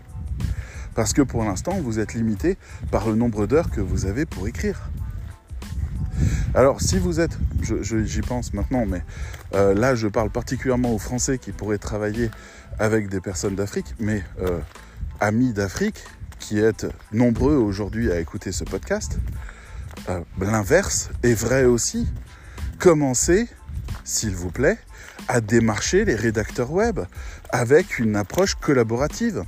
[0.96, 2.58] Parce que pour l'instant, vous êtes limité
[2.90, 4.90] par le nombre d'heures que vous avez pour écrire.
[6.54, 7.38] Alors si vous êtes,
[7.82, 9.04] j'y pense maintenant, mais
[9.54, 12.30] euh, là je parle particulièrement aux Français qui pourraient travailler
[12.80, 14.60] avec des personnes d'Afrique, mais euh,
[15.20, 16.04] amis d'Afrique,
[16.40, 19.20] qui êtes nombreux aujourd'hui à écouter ce podcast,
[20.10, 22.08] euh, l'inverse est vrai aussi.
[22.80, 23.48] Commencez,
[24.04, 24.78] s'il vous plaît,
[25.28, 27.00] à démarcher les rédacteurs web
[27.50, 29.44] avec une approche collaborative.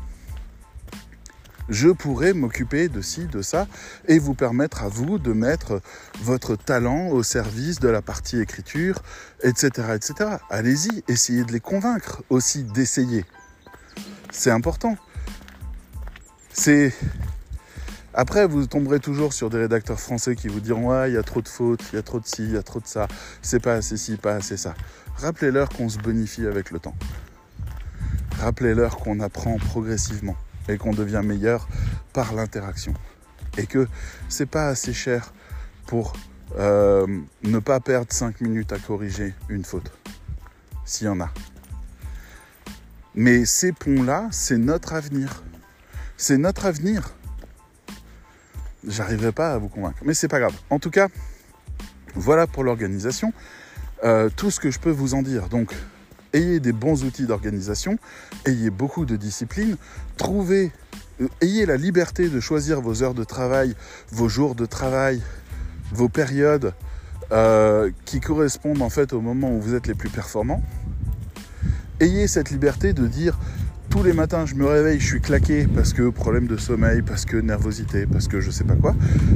[1.70, 3.68] Je pourrais m'occuper de ci, de ça,
[4.08, 5.82] et vous permettre à vous de mettre
[6.22, 9.04] votre talent au service de la partie écriture,
[9.44, 9.90] etc.
[9.94, 10.38] etc.
[10.50, 13.24] Allez-y, essayez de les convaincre aussi d'essayer.
[14.32, 14.98] C'est important.
[16.52, 16.92] C'est.
[18.16, 21.24] Après, vous tomberez toujours sur des rédacteurs français qui vous diront Ouais, il y a
[21.24, 23.08] trop de fautes, il y a trop de ci, il y a trop de ça,
[23.44, 24.74] c'est pas assez ci, pas assez ça.
[25.18, 26.96] Rappelez-leur qu'on se bonifie avec le temps.
[28.40, 30.36] Rappelez-leur qu'on apprend progressivement
[30.70, 31.68] et qu'on devient meilleur
[32.14, 32.94] par l'interaction.
[33.58, 33.88] Et que
[34.30, 35.34] c'est pas assez cher
[35.88, 36.14] pour
[36.58, 37.06] euh,
[37.44, 39.92] ne pas perdre 5 minutes à corriger une faute,
[40.86, 41.30] s'il y en a.
[43.16, 45.44] Mais ces ponts-là, c'est notre avenir.
[46.16, 47.12] C'est notre avenir.
[48.88, 50.56] J'arriverai pas à vous convaincre, mais c'est pas grave.
[50.70, 51.08] En tout cas,
[52.16, 53.34] voilà pour l'organisation.
[54.04, 55.50] Euh, tout ce que je peux vous en dire.
[55.50, 55.74] Donc,
[56.34, 57.98] ayez des bons outils d'organisation,
[58.46, 59.78] ayez beaucoup de discipline,
[60.18, 60.72] trouvez,
[61.22, 63.76] euh, ayez la liberté de choisir vos heures de travail,
[64.12, 65.22] vos jours de travail,
[65.92, 66.74] vos périodes
[67.32, 70.64] euh, qui correspondent en fait au moment où vous êtes les plus performants.
[72.00, 73.38] Ayez cette liberté de dire
[73.90, 77.26] tous les matins je me réveille, je suis claqué parce que problème de sommeil, parce
[77.26, 78.96] que nervosité, parce que je sais pas quoi,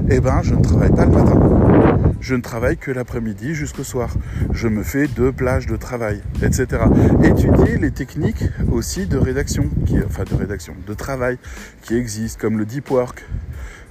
[0.10, 2.14] eh ben je ne travaille pas le matin.
[2.22, 4.16] Je ne travaille que l'après-midi jusqu'au soir.
[4.52, 6.84] Je me fais deux plages de travail, etc.
[7.24, 9.70] Étudier les techniques aussi de rédaction,
[10.06, 11.38] enfin de rédaction, de travail
[11.82, 13.26] qui existent, comme le deep work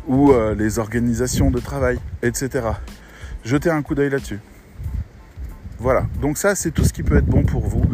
[0.06, 2.68] ou euh, les organisations de travail, etc.
[3.44, 4.38] Jetez un coup d'œil là-dessus.
[5.78, 7.84] Voilà, donc ça c'est tout ce qui peut être bon pour vous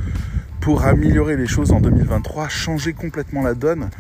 [0.61, 3.91] pour améliorer les choses en 2023, changer complètement la donne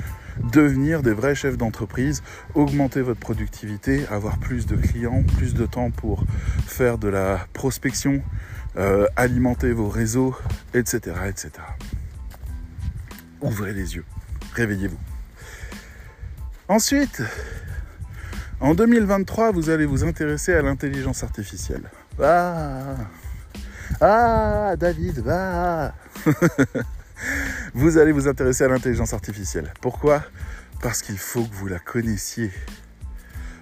[0.53, 2.23] devenir des vrais chefs d'entreprise,
[2.55, 6.25] augmenter votre productivité, avoir plus de clients, plus de temps pour
[6.67, 8.23] faire de la prospection,
[8.77, 10.37] euh, alimenter vos réseaux,
[10.75, 11.51] etc., etc.
[13.41, 14.05] Ouvrez les yeux,
[14.55, 14.99] réveillez-vous.
[16.69, 17.23] Ensuite,
[18.61, 21.91] en 2023, vous allez vous intéresser à l'intelligence artificielle.
[22.23, 22.97] Ah,
[24.01, 25.95] ah David, va
[27.75, 29.73] Vous allez vous intéresser à l'intelligence artificielle.
[29.81, 30.23] Pourquoi?
[30.81, 32.53] Parce qu'il faut que vous la connaissiez.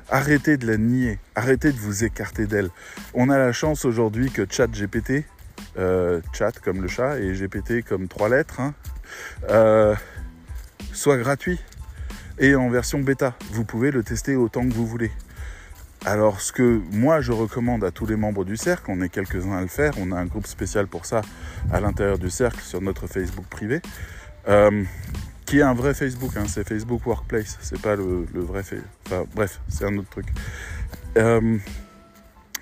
[0.08, 2.70] Arrêtez de la nier, arrêtez de vous écarter d'elle.
[3.14, 5.24] On a la chance aujourd'hui que chat GPT,
[5.78, 8.74] euh, chat comme le chat et GPT comme trois lettres, hein,
[9.50, 9.96] euh,
[10.92, 11.60] soit gratuit
[12.38, 13.34] et en version bêta.
[13.50, 15.10] Vous pouvez le tester autant que vous voulez.
[16.06, 19.56] Alors ce que moi je recommande à tous les membres du cercle, on est quelques-uns
[19.56, 21.20] à le faire, on a un groupe spécial pour ça
[21.72, 23.82] à l'intérieur du cercle sur notre Facebook privé,
[24.46, 24.84] euh,
[25.46, 28.88] qui est un vrai Facebook, hein, c'est Facebook Workplace, c'est pas le, vrai Facebook.
[29.06, 30.26] Enfin bref, c'est un autre truc.
[31.16, 31.58] Euh,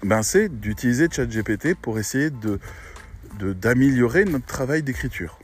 [0.03, 2.59] ben c'est d'utiliser ChatGPT pour essayer de
[3.41, 5.39] d'améliorer notre travail d'écriture.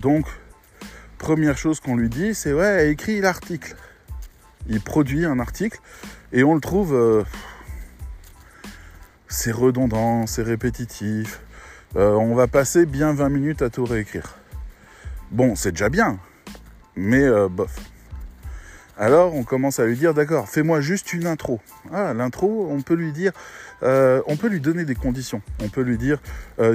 [0.00, 0.26] Donc,
[1.18, 3.76] première chose qu'on lui dit, c'est ouais, écrit l'article.
[4.66, 5.78] Il produit un article
[6.32, 6.94] et on le trouve.
[6.94, 7.24] Euh,
[9.28, 11.40] c'est redondant, c'est répétitif.
[11.96, 14.36] Euh, on va passer bien 20 minutes à tout réécrire.
[15.30, 16.18] Bon, c'est déjà bien,
[16.96, 17.76] mais euh, bof.
[18.96, 21.60] Alors on commence à lui dire d'accord, fais-moi juste une intro.
[21.92, 23.30] Ah, l'intro, on peut lui dire,
[23.80, 25.40] on peut lui donner des conditions.
[25.62, 26.18] On peut lui dire,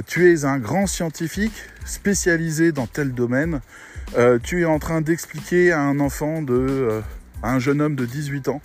[0.06, 1.52] tu es un grand scientifique
[1.84, 3.60] spécialisé dans tel domaine.
[4.42, 7.02] tu es en train d'expliquer à un enfant de,
[7.42, 8.62] à un jeune homme de 18 ans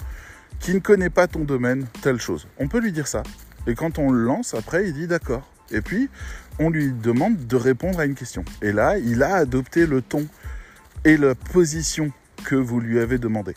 [0.60, 2.48] qui ne connaît pas ton domaine, telle chose.
[2.58, 3.24] On peut lui dire ça.
[3.68, 5.48] Et quand on le lance, après, il dit d'accord.
[5.72, 6.10] Et puis,
[6.60, 8.44] on lui demande de répondre à une question.
[8.62, 10.28] Et là, il a adopté le ton
[11.06, 12.12] et la position
[12.44, 13.54] que vous lui avez demandé.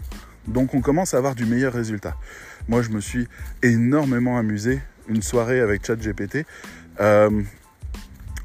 [0.46, 2.16] Donc, on commence à avoir du meilleur résultat.
[2.68, 3.28] Moi, je me suis
[3.62, 6.44] énormément amusé une soirée avec ChatGPT.
[7.00, 7.42] Euh,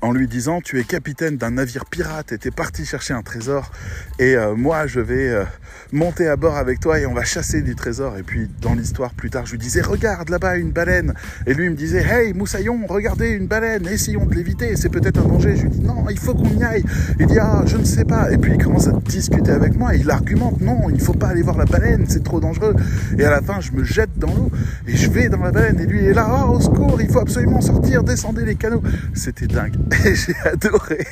[0.01, 3.71] en lui disant tu es capitaine d'un navire pirate et t'es parti chercher un trésor.
[4.19, 5.43] Et euh, moi je vais euh,
[5.91, 8.17] monter à bord avec toi et on va chasser du trésor.
[8.17, 11.13] Et puis dans l'histoire plus tard je lui disais regarde là-bas une baleine.
[11.45, 15.27] Et lui me disait hey Moussaillon regardez une baleine essayons de l'éviter c'est peut-être un
[15.27, 15.55] danger.
[15.55, 16.83] Je lui dis non il faut qu'on y aille.
[17.19, 18.31] Il dit ah je ne sais pas.
[18.31, 21.27] Et puis il commence à discuter avec moi il argumente non il ne faut pas
[21.27, 22.75] aller voir la baleine c'est trop dangereux.
[23.17, 24.51] Et à la fin je me jette dans l'eau
[24.88, 25.79] et je vais dans la baleine.
[25.79, 28.83] Et lui est là oh, au secours il faut absolument sortir descendez les canaux.
[29.13, 31.06] C'était dingue j'ai adoré.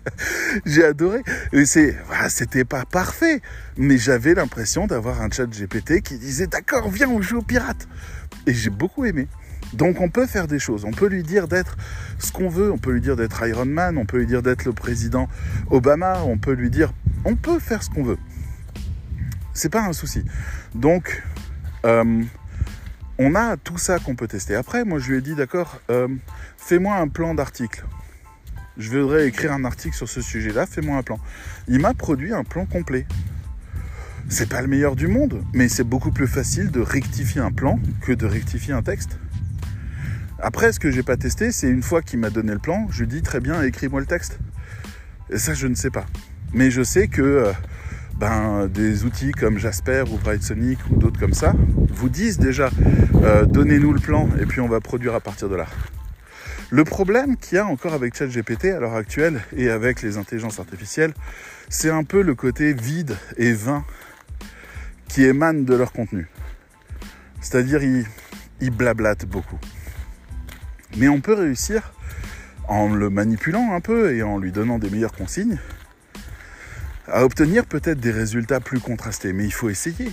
[0.66, 1.22] j'ai adoré.
[1.64, 1.96] c'est,
[2.28, 3.40] c'était pas parfait,
[3.76, 7.88] mais j'avais l'impression d'avoir un chat GPT qui disait d'accord, viens, on joue au pirate.
[8.46, 9.28] Et j'ai beaucoup aimé.
[9.72, 10.84] Donc on peut faire des choses.
[10.84, 11.76] On peut lui dire d'être
[12.18, 12.72] ce qu'on veut.
[12.72, 13.98] On peut lui dire d'être Iron Man.
[13.98, 15.28] On peut lui dire d'être le président
[15.70, 16.22] Obama.
[16.22, 16.92] On peut lui dire,
[17.24, 18.18] on peut faire ce qu'on veut.
[19.52, 20.24] C'est pas un souci.
[20.74, 21.22] Donc
[21.84, 22.22] euh,
[23.18, 24.54] on a tout ça qu'on peut tester.
[24.54, 26.08] Après, moi je lui ai dit d'accord, euh,
[26.56, 27.84] fais-moi un plan d'article
[28.78, 31.18] je voudrais écrire un article sur ce sujet-là, fais-moi un plan.
[31.68, 33.06] Il m'a produit un plan complet.
[34.28, 37.78] C'est pas le meilleur du monde, mais c'est beaucoup plus facile de rectifier un plan
[38.02, 39.18] que de rectifier un texte.
[40.38, 43.00] Après, ce que j'ai pas testé, c'est une fois qu'il m'a donné le plan, je
[43.00, 44.38] lui dis très bien, écris-moi le texte.
[45.30, 46.06] Et ça, je ne sais pas.
[46.52, 47.52] Mais je sais que euh,
[48.18, 51.54] ben, des outils comme Jasper ou Brightsonic ou d'autres comme ça
[51.90, 52.70] vous disent déjà,
[53.22, 55.66] euh, donnez-nous le plan et puis on va produire à partir de là.
[56.70, 60.58] Le problème qu'il y a encore avec ChatGPT à l'heure actuelle et avec les intelligences
[60.58, 61.14] artificielles,
[61.68, 63.84] c'est un peu le côté vide et vain
[65.08, 66.26] qui émane de leur contenu.
[67.40, 69.58] C'est-à-dire, ils, blablatent beaucoup.
[70.96, 71.92] Mais on peut réussir,
[72.66, 75.58] en le manipulant un peu et en lui donnant des meilleures consignes,
[77.06, 79.32] à obtenir peut-être des résultats plus contrastés.
[79.32, 80.10] Mais il faut essayer.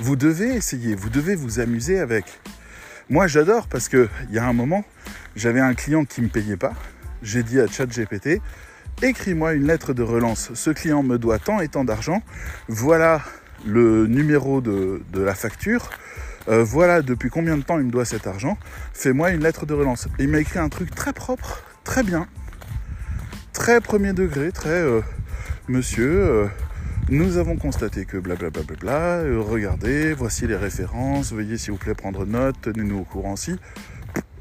[0.00, 2.40] Vous devez essayer, vous devez vous amuser avec.
[3.08, 4.84] Moi, j'adore parce qu'il y a un moment,
[5.36, 6.72] j'avais un client qui ne me payait pas.
[7.22, 8.40] J'ai dit à ChatGPT,
[9.02, 10.52] écris-moi une lettre de relance.
[10.54, 12.22] Ce client me doit tant et tant d'argent.
[12.68, 13.22] Voilà
[13.66, 15.90] le numéro de, la facture.
[16.48, 18.58] Euh, voilà depuis combien de temps il me doit cet argent.
[18.92, 20.08] Fais-moi une lettre de relance.
[20.18, 22.28] il m'a écrit un truc très propre, très bien,
[23.52, 25.00] très premier degré, très euh,
[25.68, 26.20] monsieur.
[26.20, 26.46] Euh,
[27.10, 31.94] nous avons constaté que blablabla, bla bla regardez, voici les références, veuillez s'il vous plaît
[31.94, 33.56] prendre note, tenez-nous au courant si.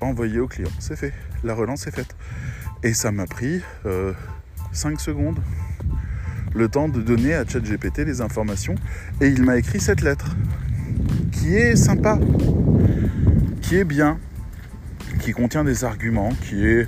[0.04, 2.16] Envoyez au client, c'est fait, la relance est faite.
[2.84, 4.14] Et ça m'a pris 5 euh,
[4.97, 5.39] secondes,
[6.54, 8.76] le temps de donner à ChatGPT les informations,
[9.22, 10.36] et il m'a écrit cette lettre,
[11.32, 12.20] qui est sympa,
[13.62, 14.20] qui est bien,
[15.20, 16.88] qui contient des arguments, qui est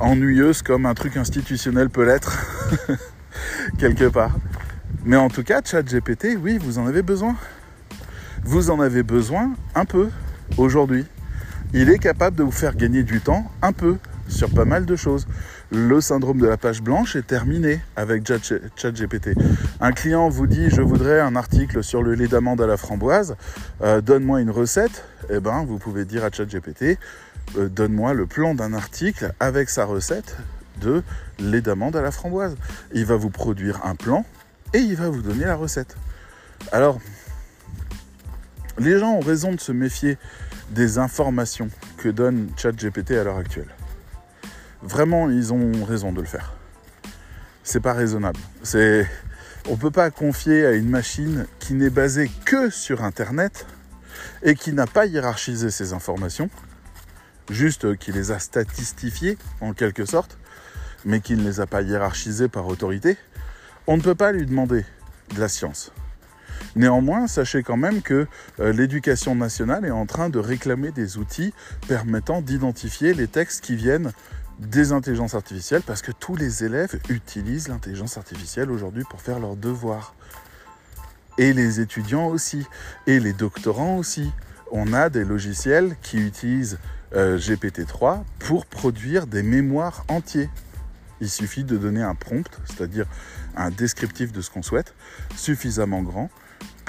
[0.00, 2.44] ennuyeuse comme un truc institutionnel peut l'être,
[3.78, 4.36] quelque part
[5.04, 7.36] Mais en tout cas, ChatGPT, oui, vous en avez besoin.
[8.42, 10.08] Vous en avez besoin un peu
[10.56, 11.06] aujourd'hui.
[11.72, 13.96] Il est capable de vous faire gagner du temps un peu
[14.26, 15.26] sur pas mal de choses.
[15.70, 18.26] Le syndrome de la page blanche est terminé avec
[18.76, 19.30] ChatGPT.
[19.80, 23.36] Un client vous dit je voudrais un article sur le lait d'amande à la framboise,
[23.82, 25.04] euh, donne-moi une recette.
[25.30, 26.98] Eh ben, vous pouvez dire à ChatGPT
[27.56, 30.36] euh, donne-moi le plan d'un article avec sa recette
[30.80, 31.02] de
[31.38, 32.56] lait d'amande à la framboise.
[32.92, 34.24] Il va vous produire un plan
[34.74, 35.96] et il va vous donner la recette.
[36.72, 36.98] Alors,
[38.78, 40.18] les gens ont raison de se méfier
[40.70, 43.68] des informations que donne ChatGPT à l'heure actuelle.
[44.82, 46.54] Vraiment, ils ont raison de le faire.
[47.62, 48.38] C'est pas raisonnable.
[48.62, 49.06] C'est
[49.68, 53.66] on peut pas confier à une machine qui n'est basée que sur internet
[54.42, 56.48] et qui n'a pas hiérarchisé ses informations,
[57.50, 60.38] juste qui les a statistifiées en quelque sorte,
[61.04, 63.18] mais qui ne les a pas hiérarchisées par autorité.
[63.86, 64.84] On ne peut pas lui demander
[65.34, 65.92] de la science.
[66.76, 68.26] Néanmoins, sachez quand même que
[68.60, 71.52] euh, l'éducation nationale est en train de réclamer des outils
[71.88, 74.12] permettant d'identifier les textes qui viennent
[74.60, 79.56] des intelligences artificielles parce que tous les élèves utilisent l'intelligence artificielle aujourd'hui pour faire leurs
[79.56, 80.14] devoirs.
[81.38, 82.66] Et les étudiants aussi.
[83.06, 84.30] Et les doctorants aussi.
[84.70, 86.78] On a des logiciels qui utilisent
[87.14, 90.50] euh, GPT-3 pour produire des mémoires entiers.
[91.20, 93.06] Il suffit de donner un prompt, c'est-à-dire
[93.56, 94.94] un descriptif de ce qu'on souhaite,
[95.36, 96.30] suffisamment grand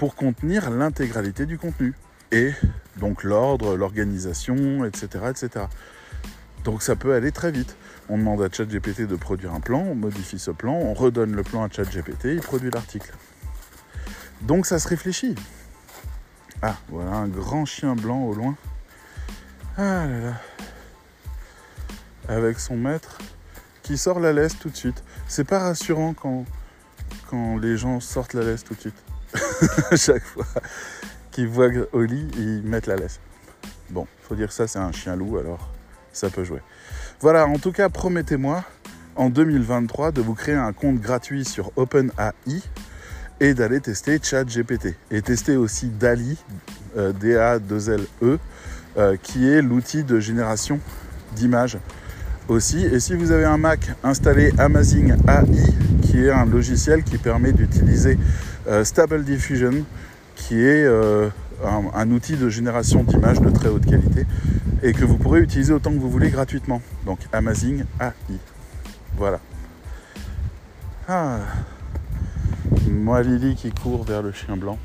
[0.02, 1.94] pour contenir l'intégralité du contenu.
[2.32, 2.54] Et
[2.98, 5.66] donc l'ordre, l'organisation, etc., etc.
[6.64, 7.78] Donc ça peut aller très vite.
[8.10, 11.44] On demande à ChatGPT de produire un plan, on modifie ce plan, on redonne le
[11.44, 13.14] plan à ChatGPT, il produit l'article.
[14.42, 15.36] Donc ça se réfléchit.
[16.64, 18.56] Ah, voilà un grand chien blanc au loin.
[19.78, 20.34] Ah là là.
[22.28, 23.20] Avec son maître
[23.84, 25.04] qui sort la laisse tout de suite.
[25.28, 26.46] C'est pas rassurant quand,
[27.30, 29.04] quand les gens sortent la laisse tout de suite.
[29.96, 30.46] Chaque fois
[31.32, 33.20] qu'ils voient Oli, ils mettent la laisse.
[33.90, 35.70] Bon, faut dire ça, c'est un chien loup, alors
[36.14, 36.62] ça peut jouer.
[37.20, 38.64] Voilà, en tout cas, promettez-moi
[39.16, 42.62] en 2023 de vous créer un compte gratuit sur OpenAI
[43.40, 44.96] et d'aller tester ChatGPT.
[45.10, 46.38] Et tester aussi DALI,
[46.98, 48.40] euh, D-A-2-L-E,
[48.98, 50.80] euh, qui est l'outil de génération
[51.36, 51.78] d'images
[52.48, 52.86] aussi.
[52.86, 55.46] Et si vous avez un Mac, installez Amazing AI,
[56.02, 58.18] qui est un logiciel qui permet d'utiliser
[58.84, 59.86] Stable Diffusion,
[60.36, 60.88] qui est
[61.64, 64.26] un, outil de génération d'images de très haute qualité
[64.84, 66.82] et que vous pourrez utiliser autant que vous voulez gratuitement.
[67.06, 68.12] Donc Amazing AI.
[69.16, 69.40] Voilà.
[71.08, 71.40] Ah.
[72.90, 74.78] Moi Lily qui court vers le chien blanc.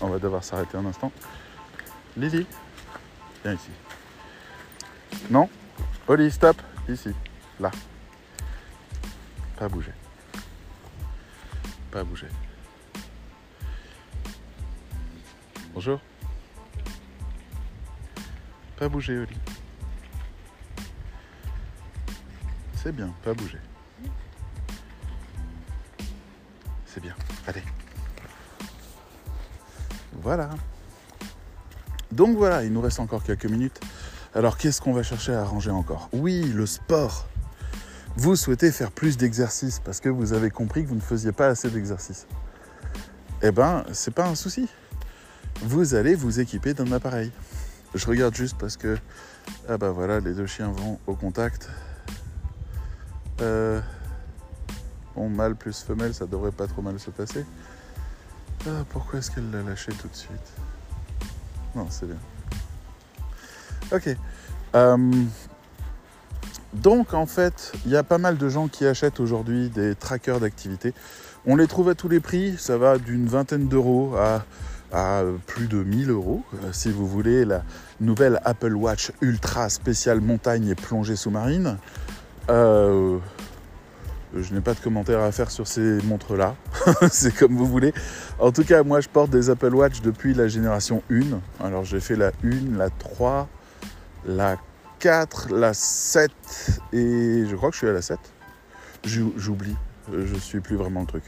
[0.00, 1.12] On va devoir s'arrêter un instant.
[2.16, 2.46] Lily,
[3.44, 3.70] viens ici.
[5.30, 5.48] Non?
[6.08, 6.56] Oli, stop.
[6.88, 7.10] Ici.
[7.58, 7.70] Là.
[9.58, 9.92] Pas bouger.
[11.90, 12.28] Pas bouger.
[15.74, 16.00] Bonjour.
[18.76, 19.36] Pas bouger, Oli.
[22.76, 23.58] C'est bien, pas bouger.
[26.86, 27.16] C'est bien.
[27.48, 27.64] Allez.
[30.12, 30.50] Voilà.
[32.12, 33.80] Donc voilà, il nous reste encore quelques minutes.
[34.32, 36.08] Alors qu'est-ce qu'on va chercher à arranger encore?
[36.12, 37.26] Oui, le sport.
[38.14, 41.48] Vous souhaitez faire plus d'exercices parce que vous avez compris que vous ne faisiez pas
[41.48, 42.28] assez d'exercices.
[43.42, 44.68] Eh ben, c'est pas un souci.
[45.62, 47.30] Vous allez vous équiper d'un appareil.
[47.94, 48.98] Je regarde juste parce que.
[49.68, 51.68] Ah bah voilà, les deux chiens vont au contact.
[53.40, 53.80] Euh,
[55.14, 57.44] bon, mâle plus femelle, ça devrait pas trop mal se passer.
[58.66, 60.52] Ah, pourquoi est-ce qu'elle l'a lâché tout de suite?
[61.74, 62.18] Non, c'est bien.
[63.92, 64.16] Ok.
[64.74, 65.24] Euh,
[66.72, 70.40] donc en fait, il y a pas mal de gens qui achètent aujourd'hui des trackers
[70.40, 70.94] d'activité.
[71.46, 74.44] On les trouve à tous les prix, ça va d'une vingtaine d'euros à
[75.46, 76.42] plus de 1000 euros.
[76.54, 77.62] Euh, si vous voulez la
[78.00, 81.78] nouvelle Apple Watch Ultra spéciale montagne et plongée sous-marine.
[82.50, 83.18] Euh,
[84.36, 86.56] je n'ai pas de commentaires à faire sur ces montres-là.
[87.10, 87.92] C'est comme vous voulez.
[88.38, 91.64] En tout cas, moi, je porte des Apple Watch depuis la génération 1.
[91.64, 93.48] Alors, j'ai fait la 1, la 3,
[94.26, 94.56] la
[94.98, 96.30] 4, la 7
[96.92, 98.18] et je crois que je suis à la 7.
[99.04, 99.76] J'oublie.
[100.12, 101.24] Je suis plus vraiment le truc.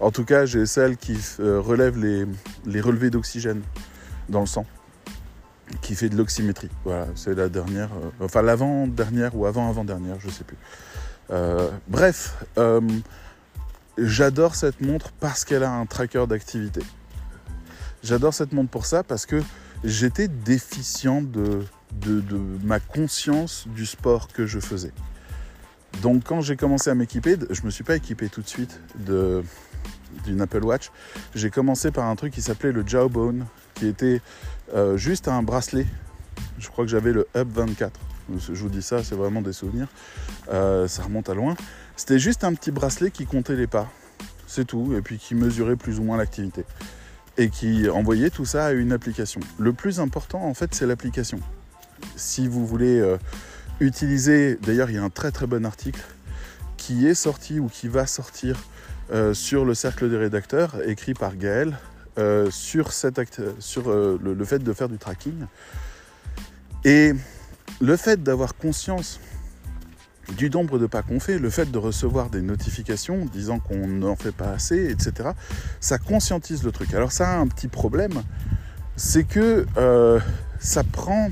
[0.00, 3.62] En tout cas, j'ai celle qui euh, relève les, relevés d'oxygène
[4.28, 4.66] dans le sang,
[5.82, 6.70] qui fait de l'oxymétrie.
[6.84, 10.56] Voilà, c'est la dernière, euh, enfin l'avant-dernière ou avant-avant-dernière, je sais plus.
[11.30, 12.44] Euh, bref,
[13.96, 16.80] j'adore cette montre parce qu'elle a un tracker d'activité.
[18.02, 19.42] J'adore cette montre pour ça parce que
[19.84, 22.22] j'étais déficient de, de
[22.62, 24.92] ma conscience du sport que je faisais.
[26.02, 28.80] Donc quand j'ai commencé à m'équiper, je ne me suis pas équipé tout de suite
[29.06, 29.42] de,
[30.24, 30.90] d'une Apple Watch,
[31.34, 34.20] j'ai commencé par un truc qui s'appelait le Jawbone, qui était
[34.74, 35.86] euh, juste un bracelet.
[36.58, 38.00] Je crois que j'avais le Hub 24.
[38.38, 39.88] Je vous dis ça, c'est vraiment des souvenirs.
[40.50, 41.56] Euh, ça remonte à loin.
[41.96, 43.90] C'était juste un petit bracelet qui comptait les pas.
[44.46, 44.94] C'est tout.
[44.96, 46.64] Et puis qui mesurait plus ou moins l'activité.
[47.36, 49.40] Et qui envoyait tout ça à une application.
[49.58, 51.38] Le plus important, en fait, c'est l'application.
[52.16, 53.18] Si vous voulez euh,
[53.80, 56.00] utiliser, d'ailleurs, il y a un très très bon article
[56.76, 58.56] qui est sorti ou qui va sortir
[59.32, 61.76] sur le cercle des rédacteurs, écrit par Gaël,
[62.16, 62.88] euh, sur
[63.88, 65.46] euh, le, fait de faire du tracking.
[66.84, 67.12] Et
[67.80, 69.18] le fait d'avoir conscience
[70.36, 74.14] du nombre de pas qu'on fait, le fait de recevoir des notifications disant qu'on n'en
[74.14, 75.30] fait pas assez, etc.,
[75.80, 76.94] ça conscientise le truc.
[76.94, 78.22] Alors ça a un petit problème,
[78.96, 79.66] c'est que
[80.60, 81.30] ça prend,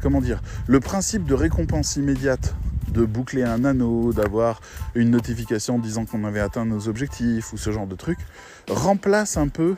[0.00, 2.54] comment dire, le principe de récompense immédiate
[2.96, 4.60] de boucler un anneau, d'avoir
[4.94, 8.18] une notification disant qu'on avait atteint nos objectifs ou ce genre de truc,
[8.68, 9.76] remplace un peu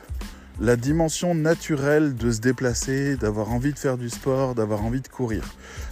[0.61, 5.07] la dimension naturelle de se déplacer, d'avoir envie de faire du sport, d'avoir envie de
[5.07, 5.43] courir.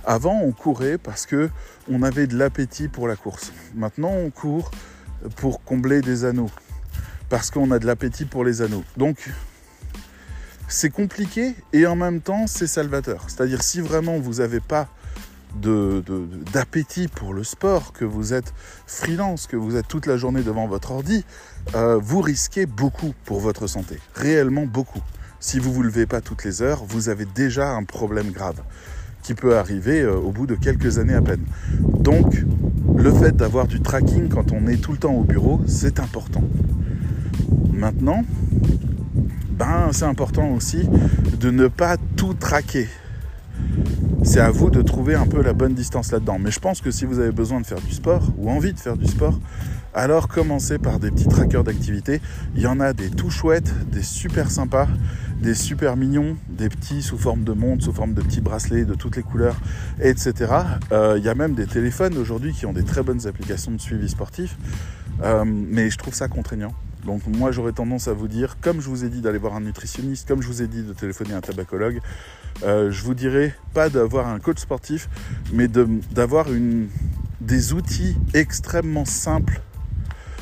[0.06, 1.50] Avant, on courait parce que
[1.90, 3.52] on avait de l'appétit pour la course.
[3.76, 4.72] Maintenant, on court
[5.36, 6.52] pour combler des anneaux
[7.30, 8.84] parce qu'on a de l'appétit pour les anneaux.
[8.96, 9.30] Donc,
[10.68, 13.26] c'est compliqué et en même temps, c'est salvateur.
[13.28, 14.90] C'est-à-dire, si vraiment vous n'avez pas
[15.58, 18.54] d'appétit pour le sport, que vous êtes
[18.86, 21.26] freelance, que vous êtes toute la journée devant votre ordi,
[21.76, 25.02] euh, vous risquez beaucoup pour votre santé, réellement beaucoup.
[25.40, 28.62] Si vous ne vous levez pas toutes les heures, vous avez déjà un problème grave
[29.22, 31.46] qui peut arriver euh, au bout de quelques années à peine.
[31.80, 32.46] Donc,
[32.96, 36.44] le fait d'avoir du tracking quand on est tout le temps au bureau, c'est important.
[37.74, 38.24] Maintenant,
[39.52, 40.88] ben, c'est important aussi
[41.40, 42.88] de ne pas tout traquer.
[44.24, 46.38] C'est à vous de trouver un peu la bonne distance là-dedans.
[46.40, 48.80] Mais je pense que si vous avez besoin de faire du sport ou envie de
[48.80, 49.40] faire du sport,
[49.94, 52.22] alors commencez par des petits trackers d'activité.
[52.56, 54.88] Il y en a des tout chouettes, des super sympas,
[55.42, 58.96] des super mignons, des petits sous forme de montre, sous forme de petits bracelets de
[58.96, 59.56] toutes les couleurs,
[60.02, 60.34] etc.
[60.92, 63.80] Euh, il y a même des téléphones aujourd'hui qui ont des très bonnes applications de
[63.80, 64.58] suivi sportif.
[65.24, 66.74] Euh, mais je trouve ça contraignant.
[67.06, 69.62] Donc moi j'aurais tendance à vous dire, comme je vous ai dit d'aller voir un
[69.62, 72.02] nutritionniste, comme je vous ai dit de téléphoner à un tabacologue,
[72.64, 75.10] euh, je vous dirais pas d'avoir un coach sportif,
[75.54, 76.48] mais d'avoir
[77.42, 79.62] des outils extrêmement simples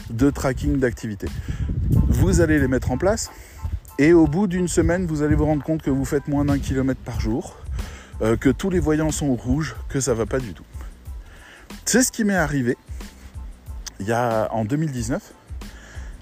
[0.09, 1.27] de tracking d'activité.
[2.07, 3.31] Vous allez les mettre en place
[3.97, 6.59] et au bout d'une semaine, vous allez vous rendre compte que vous faites moins d'un
[6.59, 7.57] kilomètre par jour,
[8.21, 10.65] euh, que tous les voyants sont rouges, que ça va pas du tout.
[11.85, 12.77] C'est ce qui m'est arrivé
[13.99, 15.33] il y a en 2019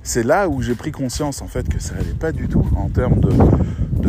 [0.03, 2.89] c'est là où j'ai pris conscience en fait que ça n'allait pas du tout en
[2.89, 3.29] termes de,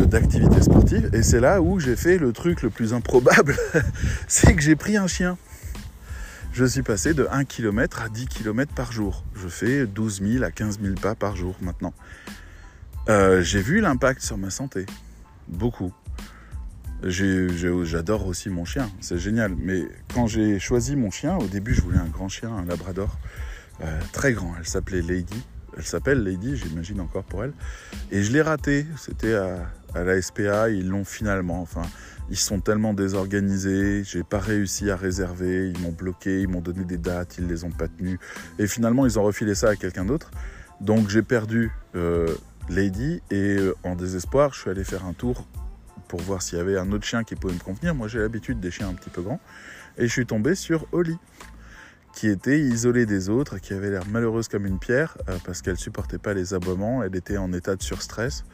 [0.03, 1.09] d'activité sportive.
[1.13, 3.55] Et c'est là où j'ai fait le truc le plus improbable,
[4.27, 5.37] c'est que j'ai pris un chien.
[6.51, 9.23] Je suis passé de 1 km à 10 km par jour.
[9.35, 11.93] Je fais 12 000 à 15 000 pas par jour maintenant.
[13.09, 14.85] Euh, j'ai vu l'impact sur ma santé.
[15.47, 15.93] Beaucoup.
[17.03, 19.53] J'adore aussi mon chien, c'est génial.
[19.57, 19.83] Mais
[20.13, 23.17] quand j'ai choisi mon chien, au début je voulais un grand chien, un labrador,
[23.81, 24.53] euh, très grand.
[24.57, 25.43] Elle s'appelait Lady.
[25.77, 27.53] Elle s'appelle Lady, j'imagine encore pour elle.
[28.11, 28.85] Et je l'ai raté.
[28.97, 29.69] C'était à,
[30.03, 30.69] la SPA.
[30.69, 31.61] Ils l'ont finalement.
[31.61, 31.83] Enfin,
[32.29, 34.03] ils sont tellement désorganisés.
[34.03, 35.69] J'ai pas réussi à réserver.
[35.69, 36.41] Ils m'ont bloqué.
[36.41, 37.37] Ils m'ont donné des dates.
[37.37, 38.19] Ils les ont pas tenues.
[38.59, 40.31] Et finalement, ils ont refilé ça à quelqu'un d'autre.
[40.81, 42.27] Donc j'ai perdu euh,
[42.69, 43.21] Lady.
[43.31, 45.47] Et euh, en désespoir, je suis allé faire un tour
[46.07, 47.95] pour voir s'il y avait un autre chien qui pouvait me convenir.
[47.95, 49.39] Moi, j'ai l'habitude des chiens un petit peu grands.
[49.97, 51.17] Et je suis tombé sur Oli
[52.15, 55.77] qui était isolée des autres, qui avait l'air malheureuse comme une pierre euh, parce qu'elle
[55.77, 58.45] supportait pas les aboiements, elle était en état de surstress.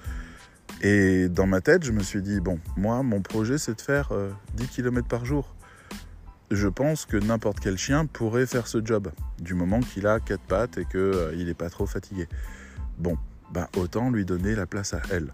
[0.81, 4.09] Et dans ma tête, je me suis dit, bon, moi, mon projet, c'est de faire
[4.55, 5.55] 10 euh, km par jour.
[6.49, 10.43] Je pense que n'importe quel chien pourrait faire ce job, du moment qu'il a quatre
[10.43, 12.27] pattes et qu'il euh, n'est pas trop fatigué.
[12.97, 13.17] Bon,
[13.53, 15.33] bah autant lui donner la place à elle.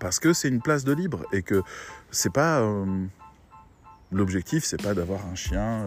[0.00, 1.62] Parce que c'est une place de libre et que
[2.10, 2.62] c'est pas...
[4.12, 5.86] L'objectif, c'est pas d'avoir un chien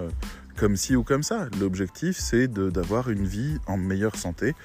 [0.58, 1.48] comme ci ou comme ça.
[1.60, 4.56] L'objectif, c'est d'avoir une vie en meilleure santé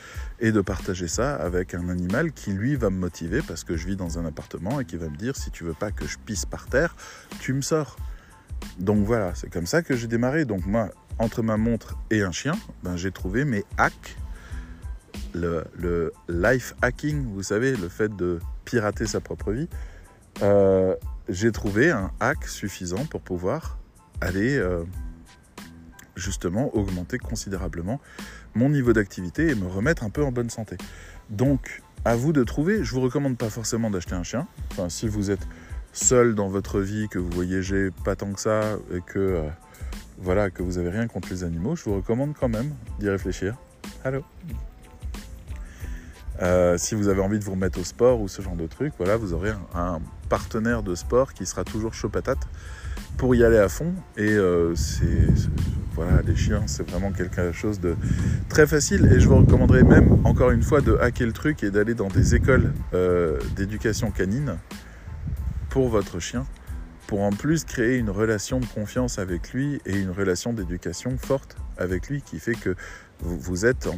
[0.41, 3.87] et de partager ça avec un animal qui, lui, va me motiver parce que je
[3.87, 6.19] vis dans un appartement et qui va me dire si tu veux pas que je
[6.19, 6.97] pisse par terre,
[7.41, 7.97] tu me sors.
[8.79, 10.45] Donc voilà, c'est comme ça que j'ai démarré.
[10.45, 10.89] Donc moi,
[11.19, 14.17] entre ma montre et un chien, ben, j'ai trouvé mes hacks.
[15.35, 19.69] Le, life hacking, vous savez, le fait de pirater sa propre vie.
[20.43, 20.95] Euh,
[21.29, 23.79] j'ai trouvé un hack suffisant pour pouvoir
[24.21, 24.85] aller euh,
[26.17, 28.01] justement augmenter considérablement
[28.55, 30.77] mon niveau d'activité et me remettre un peu en bonne santé.
[31.31, 32.85] Donc, à vous de trouver.
[32.85, 34.47] Je vous recommande pas forcément d'acheter un chien.
[34.89, 35.47] Si vous êtes
[35.93, 39.49] seul dans votre vie, que vous voyagez pas tant que ça et que euh,
[40.19, 43.57] voilà que vous avez rien contre les animaux, je vous recommande quand même d'y réfléchir.
[44.05, 44.23] Allô?
[46.41, 48.93] Euh, si vous avez envie de vous remettre au sport ou ce genre de truc,
[48.99, 52.49] voilà, vous aurez un, partenaire de sport qui sera toujours chaud patate
[53.23, 53.95] pour y aller à fond.
[54.17, 55.29] Et euh, c'est,
[55.95, 57.95] voilà, les chiens, c'est vraiment quelque chose de
[58.49, 59.09] très facile.
[59.15, 62.09] Et je vous recommanderais même, encore une fois, de hacker le truc et d'aller dans
[62.09, 64.59] des écoles euh, d'éducation canine
[65.71, 66.45] pour votre chien,
[67.07, 71.57] pour en plus créer une relation de confiance avec lui et une relation d'éducation forte
[71.79, 72.75] avec lui qui fait que
[73.21, 73.89] vous, êtes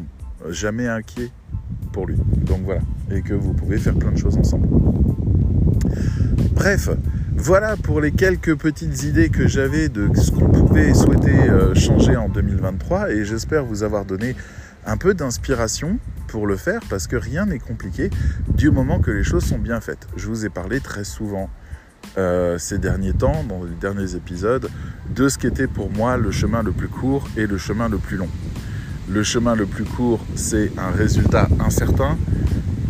[0.51, 1.31] jamais inquiet
[1.95, 2.19] pour lui.
[2.43, 4.69] Donc voilà, et que vous pouvez faire plein de choses ensemble.
[6.53, 6.89] Bref,
[7.37, 12.17] voilà pour les quelques petites idées que j'avais de ce qu'on pouvait souhaiter euh, changer
[12.17, 14.37] en 2023 et j'espère vous avoir donné
[14.87, 18.11] un peu d'inspiration pour le faire parce que rien n'est compliqué
[18.49, 20.07] du moment que les choses sont bien faites.
[20.17, 21.51] Je vous ai parlé très souvent
[22.19, 24.69] euh, ces derniers temps, dans les derniers épisodes,
[25.15, 28.17] de ce qu'était pour moi le chemin le plus court et le chemin le plus
[28.17, 28.29] long.
[29.09, 32.17] Le chemin le plus court, c'est un résultat incertain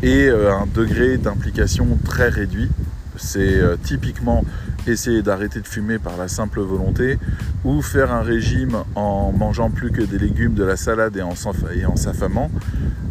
[0.02, 2.70] et euh, un degré d'implication très réduit.
[3.16, 4.44] C'est euh, typiquement
[4.86, 7.18] essayer d'arrêter de fumer par la simple volonté
[7.64, 11.34] ou faire un régime en mangeant plus que des légumes, de la salade et en,
[11.96, 12.50] s'affamant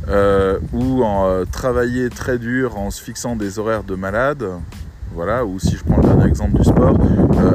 [0.09, 4.45] euh, ou en travailler très dur en se fixant des horaires de malade.
[5.15, 6.97] Voilà, ou si je prends le dernier exemple du sport,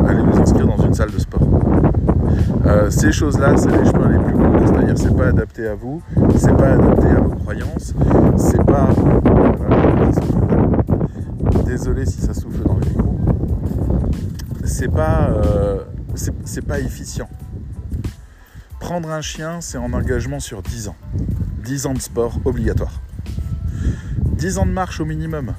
[0.09, 1.49] aller vous inscrire dans une salle de sport.
[2.67, 6.03] Euh, ces choses-là, c'est les chemins les plus courts, c'est-à-dire c'est pas adapté à vous,
[6.37, 7.95] c'est pas adapté à vos croyances,
[8.37, 8.89] c'est pas.
[11.69, 13.21] Désolé si ça souffle dans le micro.
[14.65, 17.29] C'est pas, euh, c'est pas efficient.
[18.81, 20.97] Prendre un chien, c'est en engagement sur 10 ans.
[21.65, 23.03] 10 ans de sport obligatoire.
[24.39, 25.53] 10 ans de marche au minimum.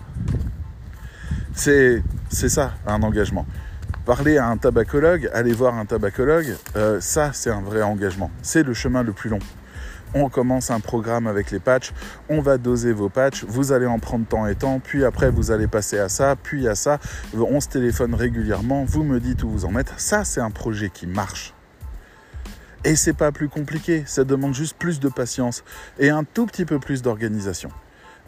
[1.54, 2.02] C'est
[2.32, 3.46] ça, un engagement
[4.10, 8.32] parler à un tabacologue, aller voir un tabacologue, euh, ça c'est un vrai engagement.
[8.42, 9.38] C'est le chemin le plus long.
[10.16, 11.94] On commence un programme avec les patchs,
[12.30, 15.52] on va doser vos patchs, vous allez en prendre temps et temps, puis après vous
[15.52, 17.00] allez passer à ça, puis à ça,
[17.34, 19.94] on se téléphone régulièrement, vous me dites où vous en êtes.
[19.98, 21.54] Ça c'est un projet qui marche.
[22.86, 25.64] Et c'est pas plus compliqué, ça demande juste plus de patience
[26.00, 27.70] et un tout petit peu plus d'organisation.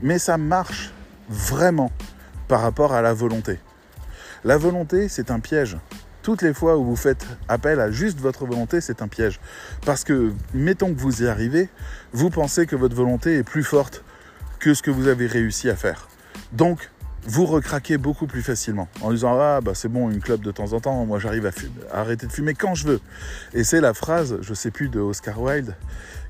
[0.01, 0.91] Mais ça marche
[1.29, 1.91] vraiment
[2.47, 3.59] par rapport à la volonté.
[4.43, 5.77] La volonté, c'est un piège.
[6.24, 9.39] Toutes les fois où vous faites appel à juste votre volonté, c'est un piège.
[9.86, 11.69] Parce que, mettons que vous y arrivez,
[12.13, 14.03] vous pensez que votre volonté est plus forte
[14.59, 16.07] que ce que vous avez réussi à faire.
[16.51, 16.91] Donc,
[17.26, 20.74] vous recraquez beaucoup plus facilement en disant ah bah c'est bon une clope de temps
[20.74, 21.51] en temps moi j'arrive à,
[21.95, 22.99] arrêter de fumer quand je veux
[23.53, 25.76] et c'est la phrase je sais plus de Oscar Wilde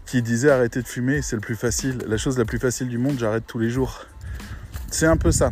[0.05, 2.97] qui disait arrêter de fumer c'est le plus facile la chose la plus facile du
[2.97, 4.05] monde j'arrête tous les jours
[4.89, 5.51] c'est un peu ça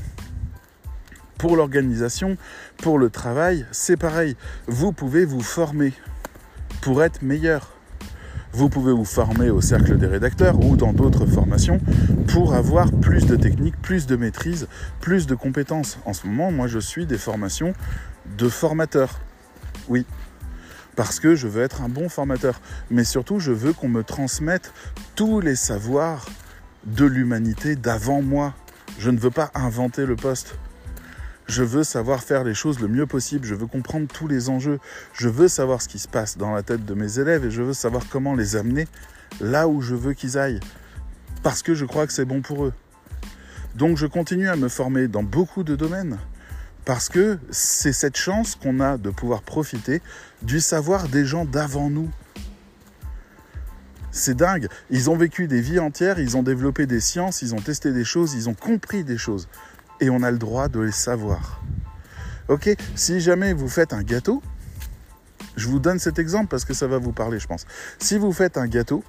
[1.39, 2.37] pour l'organisation,
[2.77, 4.35] pour le travail, c'est pareil.
[4.67, 5.93] Vous pouvez vous former
[6.81, 7.73] pour être meilleur.
[8.51, 11.79] Vous pouvez vous former au cercle des rédacteurs ou dans d'autres formations
[12.27, 14.67] pour avoir plus de techniques, plus de maîtrise,
[14.99, 15.97] plus de compétences.
[16.05, 17.73] En ce moment, moi, je suis des formations
[18.37, 19.19] de formateur.
[19.87, 20.05] Oui,
[20.95, 22.59] parce que je veux être un bon formateur.
[22.91, 24.73] Mais surtout, je veux qu'on me transmette
[25.15, 26.27] tous les savoirs
[26.85, 28.55] de l'humanité d'avant moi.
[28.97, 30.57] Je ne veux pas inventer le poste.
[31.49, 34.79] Je veux savoir faire les choses le mieux possible, je veux comprendre tous les enjeux,
[35.13, 37.63] je veux savoir ce qui se passe dans la tête de mes élèves et je
[37.63, 38.87] veux savoir comment les amener
[39.41, 40.59] là où je veux qu'ils aillent.
[41.41, 42.73] Parce que je crois que c'est bon pour eux.
[43.73, 46.19] Donc je continue à me former dans beaucoup de domaines.
[46.85, 50.03] Parce que c'est cette chance qu'on a de pouvoir profiter
[50.43, 52.11] du savoir des gens d'avant nous.
[54.11, 54.67] C'est dingue.
[54.91, 58.05] Ils ont vécu des vies entières, ils ont développé des sciences, ils ont testé des
[58.05, 59.47] choses, ils ont compris des choses
[59.99, 61.61] et on a le droit de les savoir.
[62.47, 64.41] Ok Si jamais vous faites un gâteau,
[65.55, 67.65] je vous donne cet exemple parce que ça va vous parler, je pense.
[67.99, 69.03] Si vous faites un gâteau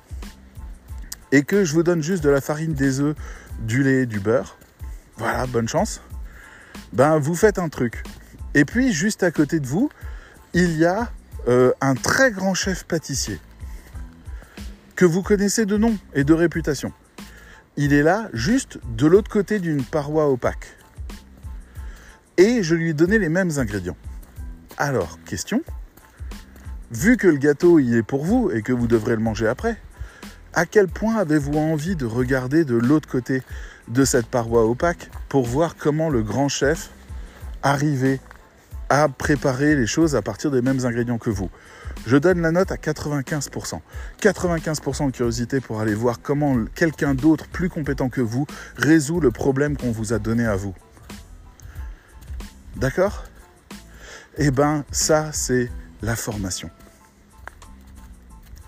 [1.32, 3.16] et que je vous donne juste de la farine, des œufs,
[3.61, 4.59] du lait, du beurre,
[5.16, 6.01] voilà, bonne chance.
[6.93, 8.03] Ben, vous faites un truc.
[8.55, 9.91] Et puis, juste à côté de vous,
[10.55, 11.11] il y a
[11.47, 13.38] euh, un très grand chef pâtissier
[14.97, 16.93] que vous connaissez de nom et de réputation.
[17.76, 20.76] Il est là, juste de l'autre côté d'une paroi opaque
[22.41, 23.99] et je lui ai donné les mêmes ingrédients.
[24.78, 25.61] Alors, question,
[26.91, 29.76] vu que le gâteau il est pour vous et que vous devrez le manger après,
[30.55, 33.43] à quel point avez-vous envie de regarder de l'autre côté
[33.88, 36.88] de cette paroi opaque pour voir comment le grand chef
[37.62, 38.20] arrivait
[38.88, 41.51] à préparer les choses à partir des mêmes ingrédients que vous?
[42.07, 43.80] Je donne la note à 95%.
[44.18, 49.30] 95% de curiosité pour aller voir comment quelqu'un d'autre plus compétent que vous résout le
[49.30, 50.74] problème qu'on vous a donné à vous.
[52.77, 53.25] D'accord?
[54.39, 55.71] Eh ben, ça, c'est
[56.03, 56.71] la formation.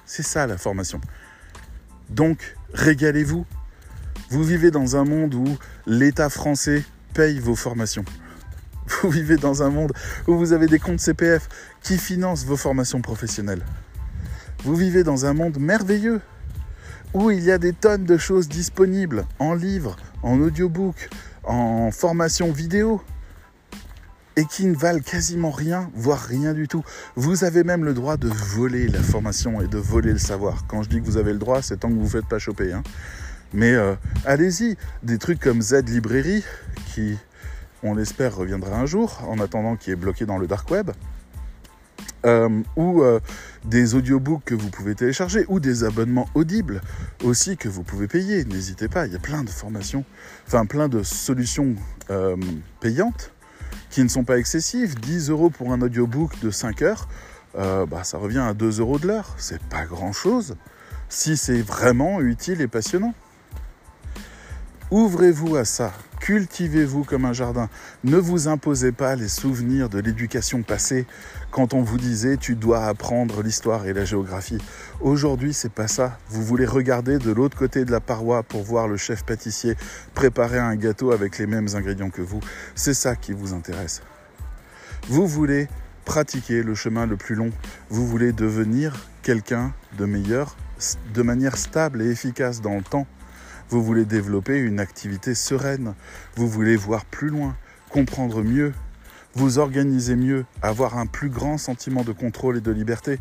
[0.04, 1.00] C'est ça la formation.
[2.10, 3.46] Donc, régalez-vous.
[4.30, 5.46] Vous vivez dans un monde où
[5.86, 6.84] l'État français
[7.14, 8.04] paye vos formations.
[9.02, 9.92] Vous vivez dans un monde
[10.26, 11.48] où vous avez des comptes CPF
[11.82, 13.64] qui financent vos formations professionnelles.
[14.64, 16.20] Vous vivez dans un monde merveilleux
[17.14, 21.08] où il y a des tonnes de choses disponibles en livres, en audiobook,
[21.44, 23.02] en formation vidéo
[24.36, 26.84] et qui ne valent quasiment rien, voire rien du tout.
[27.16, 30.66] Vous avez même le droit de voler la formation et de voler le savoir.
[30.66, 32.26] Quand je dis que vous avez le droit, c'est tant que vous ne vous faites
[32.26, 32.72] pas choper.
[32.72, 32.82] Hein.
[33.52, 36.44] Mais euh, allez-y, des trucs comme Z Librairie,
[36.94, 37.18] qui,
[37.82, 40.90] on l'espère, reviendra un jour, en attendant qu'il est bloqué dans le dark web.
[42.24, 43.18] Euh, ou euh,
[43.64, 46.80] des audiobooks que vous pouvez télécharger, ou des abonnements audibles
[47.24, 48.44] aussi que vous pouvez payer.
[48.44, 50.04] N'hésitez pas, il y a plein de formations,
[50.46, 51.74] enfin plein de solutions
[52.80, 53.32] payantes
[53.92, 54.98] qui ne sont pas excessives.
[54.98, 57.06] 10 euros pour un audiobook de 5 heures,
[57.54, 59.34] bah, ça revient à 2 euros de l'heure.
[59.36, 60.56] C'est pas grand chose
[61.08, 63.14] si c'est vraiment utile et passionnant.
[64.92, 65.90] Ouvrez-vous à ça,
[66.20, 67.70] cultivez-vous comme un jardin.
[68.04, 71.06] Ne vous imposez pas les souvenirs de l'éducation passée
[71.50, 74.58] quand on vous disait tu dois apprendre l'histoire et la géographie.
[75.00, 76.18] Aujourd'hui, c'est pas ça.
[76.28, 79.76] Vous voulez regarder de l'autre côté de la paroi pour voir le chef pâtissier
[80.12, 82.40] préparer un gâteau avec les mêmes ingrédients que vous.
[82.74, 84.02] C'est ça qui vous intéresse.
[85.08, 85.68] Vous voulez
[86.04, 87.48] pratiquer le chemin le plus long.
[87.88, 90.54] Vous voulez devenir quelqu'un de meilleur
[91.14, 93.06] de manière stable et efficace dans le temps.
[93.72, 95.94] Vous voulez développer une activité sereine.
[96.36, 97.56] Vous voulez voir plus loin,
[97.88, 98.74] comprendre mieux,
[99.32, 103.18] vous organiser mieux, avoir un plus grand sentiment de contrôle et de liberté.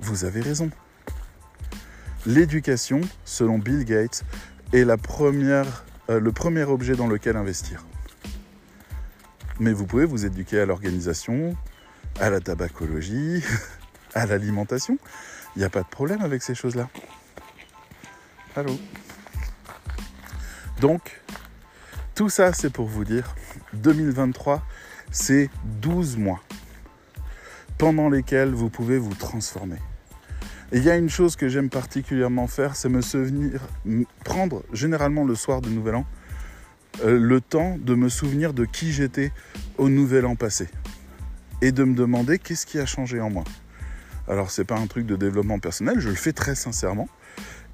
[0.00, 0.70] Vous avez raison.
[2.26, 4.24] L'éducation, selon Bill Gates,
[4.72, 7.84] est la première, euh, le premier objet dans lequel investir.
[9.60, 11.54] Mais vous pouvez vous éduquer à l'organisation,
[12.18, 13.44] à la tabacologie,
[14.14, 14.98] à l'alimentation.
[15.54, 16.88] Il n'y a pas de problème avec ces choses-là.
[18.56, 18.76] Allô?
[20.80, 21.22] Donc,
[22.14, 23.34] tout ça, c'est pour vous dire,
[23.74, 24.62] 2023,
[25.10, 25.50] c'est
[25.80, 26.42] 12 mois
[27.78, 29.78] pendant lesquels vous pouvez vous transformer.
[30.72, 33.60] Et il y a une chose que j'aime particulièrement faire, c'est me souvenir,
[34.24, 36.06] prendre généralement le soir de Nouvel An,
[37.04, 39.32] euh, le temps de me souvenir de qui j'étais
[39.78, 40.68] au Nouvel An passé.
[41.62, 43.44] Et de me demander qu'est-ce qui a changé en moi.
[44.28, 47.08] Alors c'est pas un truc de développement personnel, je le fais très sincèrement.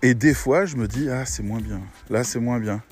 [0.02, 1.80] Et des fois, je me dis, ah, c'est moins bien.
[2.08, 2.82] Là, c'est moins bien.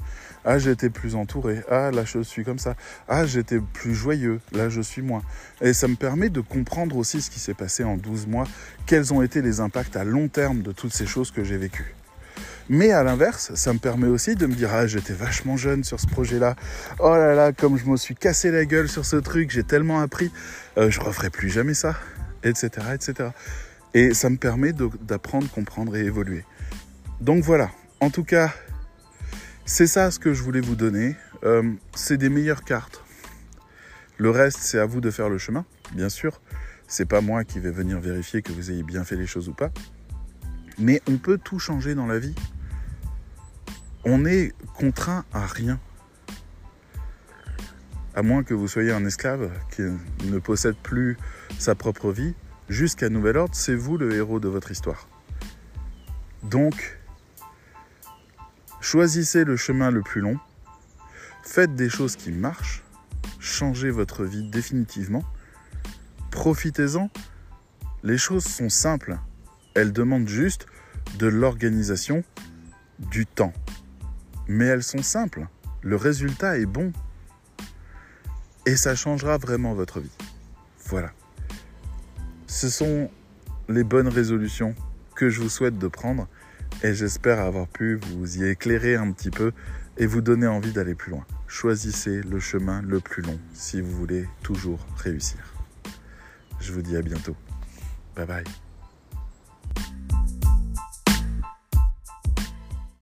[0.45, 1.63] Ah, j'étais plus entouré.
[1.71, 2.75] Ah, là, je suis comme ça.
[3.09, 4.41] Ah, j'étais plus joyeux.
[4.53, 5.23] Là, je suis moins.
[5.61, 8.47] Et ça me permet de comprendre aussi ce qui s'est passé en 12 mois,
[8.87, 11.95] quels ont été les impacts à long terme de toutes ces choses que j'ai vécues.
[12.71, 15.99] Mais à l'inverse, ça me permet aussi de me dire ah j'étais vachement jeune sur
[15.99, 16.55] ce projet-là.
[16.99, 20.01] Oh là là, comme je me suis cassé la gueule sur ce truc, j'ai tellement
[20.01, 20.31] appris,
[20.77, 21.97] euh, je referai plus jamais ça,
[22.43, 23.31] etc., etc.
[23.95, 26.45] Et ça me permet d'apprendre, comprendre et évoluer.
[27.21, 28.55] Donc voilà, en tout cas,
[29.64, 31.16] c'est ça ce que je voulais vous donner.
[31.45, 33.03] Euh, c'est des meilleures cartes.
[34.19, 36.41] Le reste, c'est à vous de faire le chemin, bien sûr.
[36.87, 39.53] C'est pas moi qui vais venir vérifier que vous ayez bien fait les choses ou
[39.53, 39.71] pas.
[40.79, 42.35] Mais on peut tout changer dans la vie.
[44.05, 45.81] On est contraint à rien.
[48.14, 51.16] À moins que vous soyez un esclave qui ne possède plus
[51.59, 52.35] sa propre vie,
[52.69, 55.09] jusqu'à nouvel ordre, c'est vous le héros de votre histoire.
[56.43, 56.98] Donc,
[58.81, 60.39] Choisissez le chemin le plus long,
[61.43, 62.83] faites des choses qui marchent,
[63.41, 65.24] changez votre vie définitivement,
[66.31, 67.11] profitez-en.
[68.03, 69.18] Les choses sont simples,
[69.74, 70.66] elles demandent juste
[71.18, 72.22] de l'organisation,
[72.99, 73.53] du temps.
[74.47, 75.49] Mais elles sont simples,
[75.83, 76.93] le résultat est bon.
[78.66, 80.16] Et ça changera vraiment votre vie.
[80.87, 81.12] Voilà.
[82.47, 83.11] Ce sont
[83.68, 84.74] les bonnes résolutions
[85.14, 86.29] que je vous souhaite de prendre
[86.83, 89.53] et j'espère avoir pu vous y éclairer un petit peu
[89.97, 91.27] et vous donner envie d'aller plus loin.
[91.47, 95.41] Choisissez le chemin le plus long si vous voulez toujours réussir.
[96.61, 97.37] Je vous dis à bientôt.
[98.16, 98.68] Bye bye.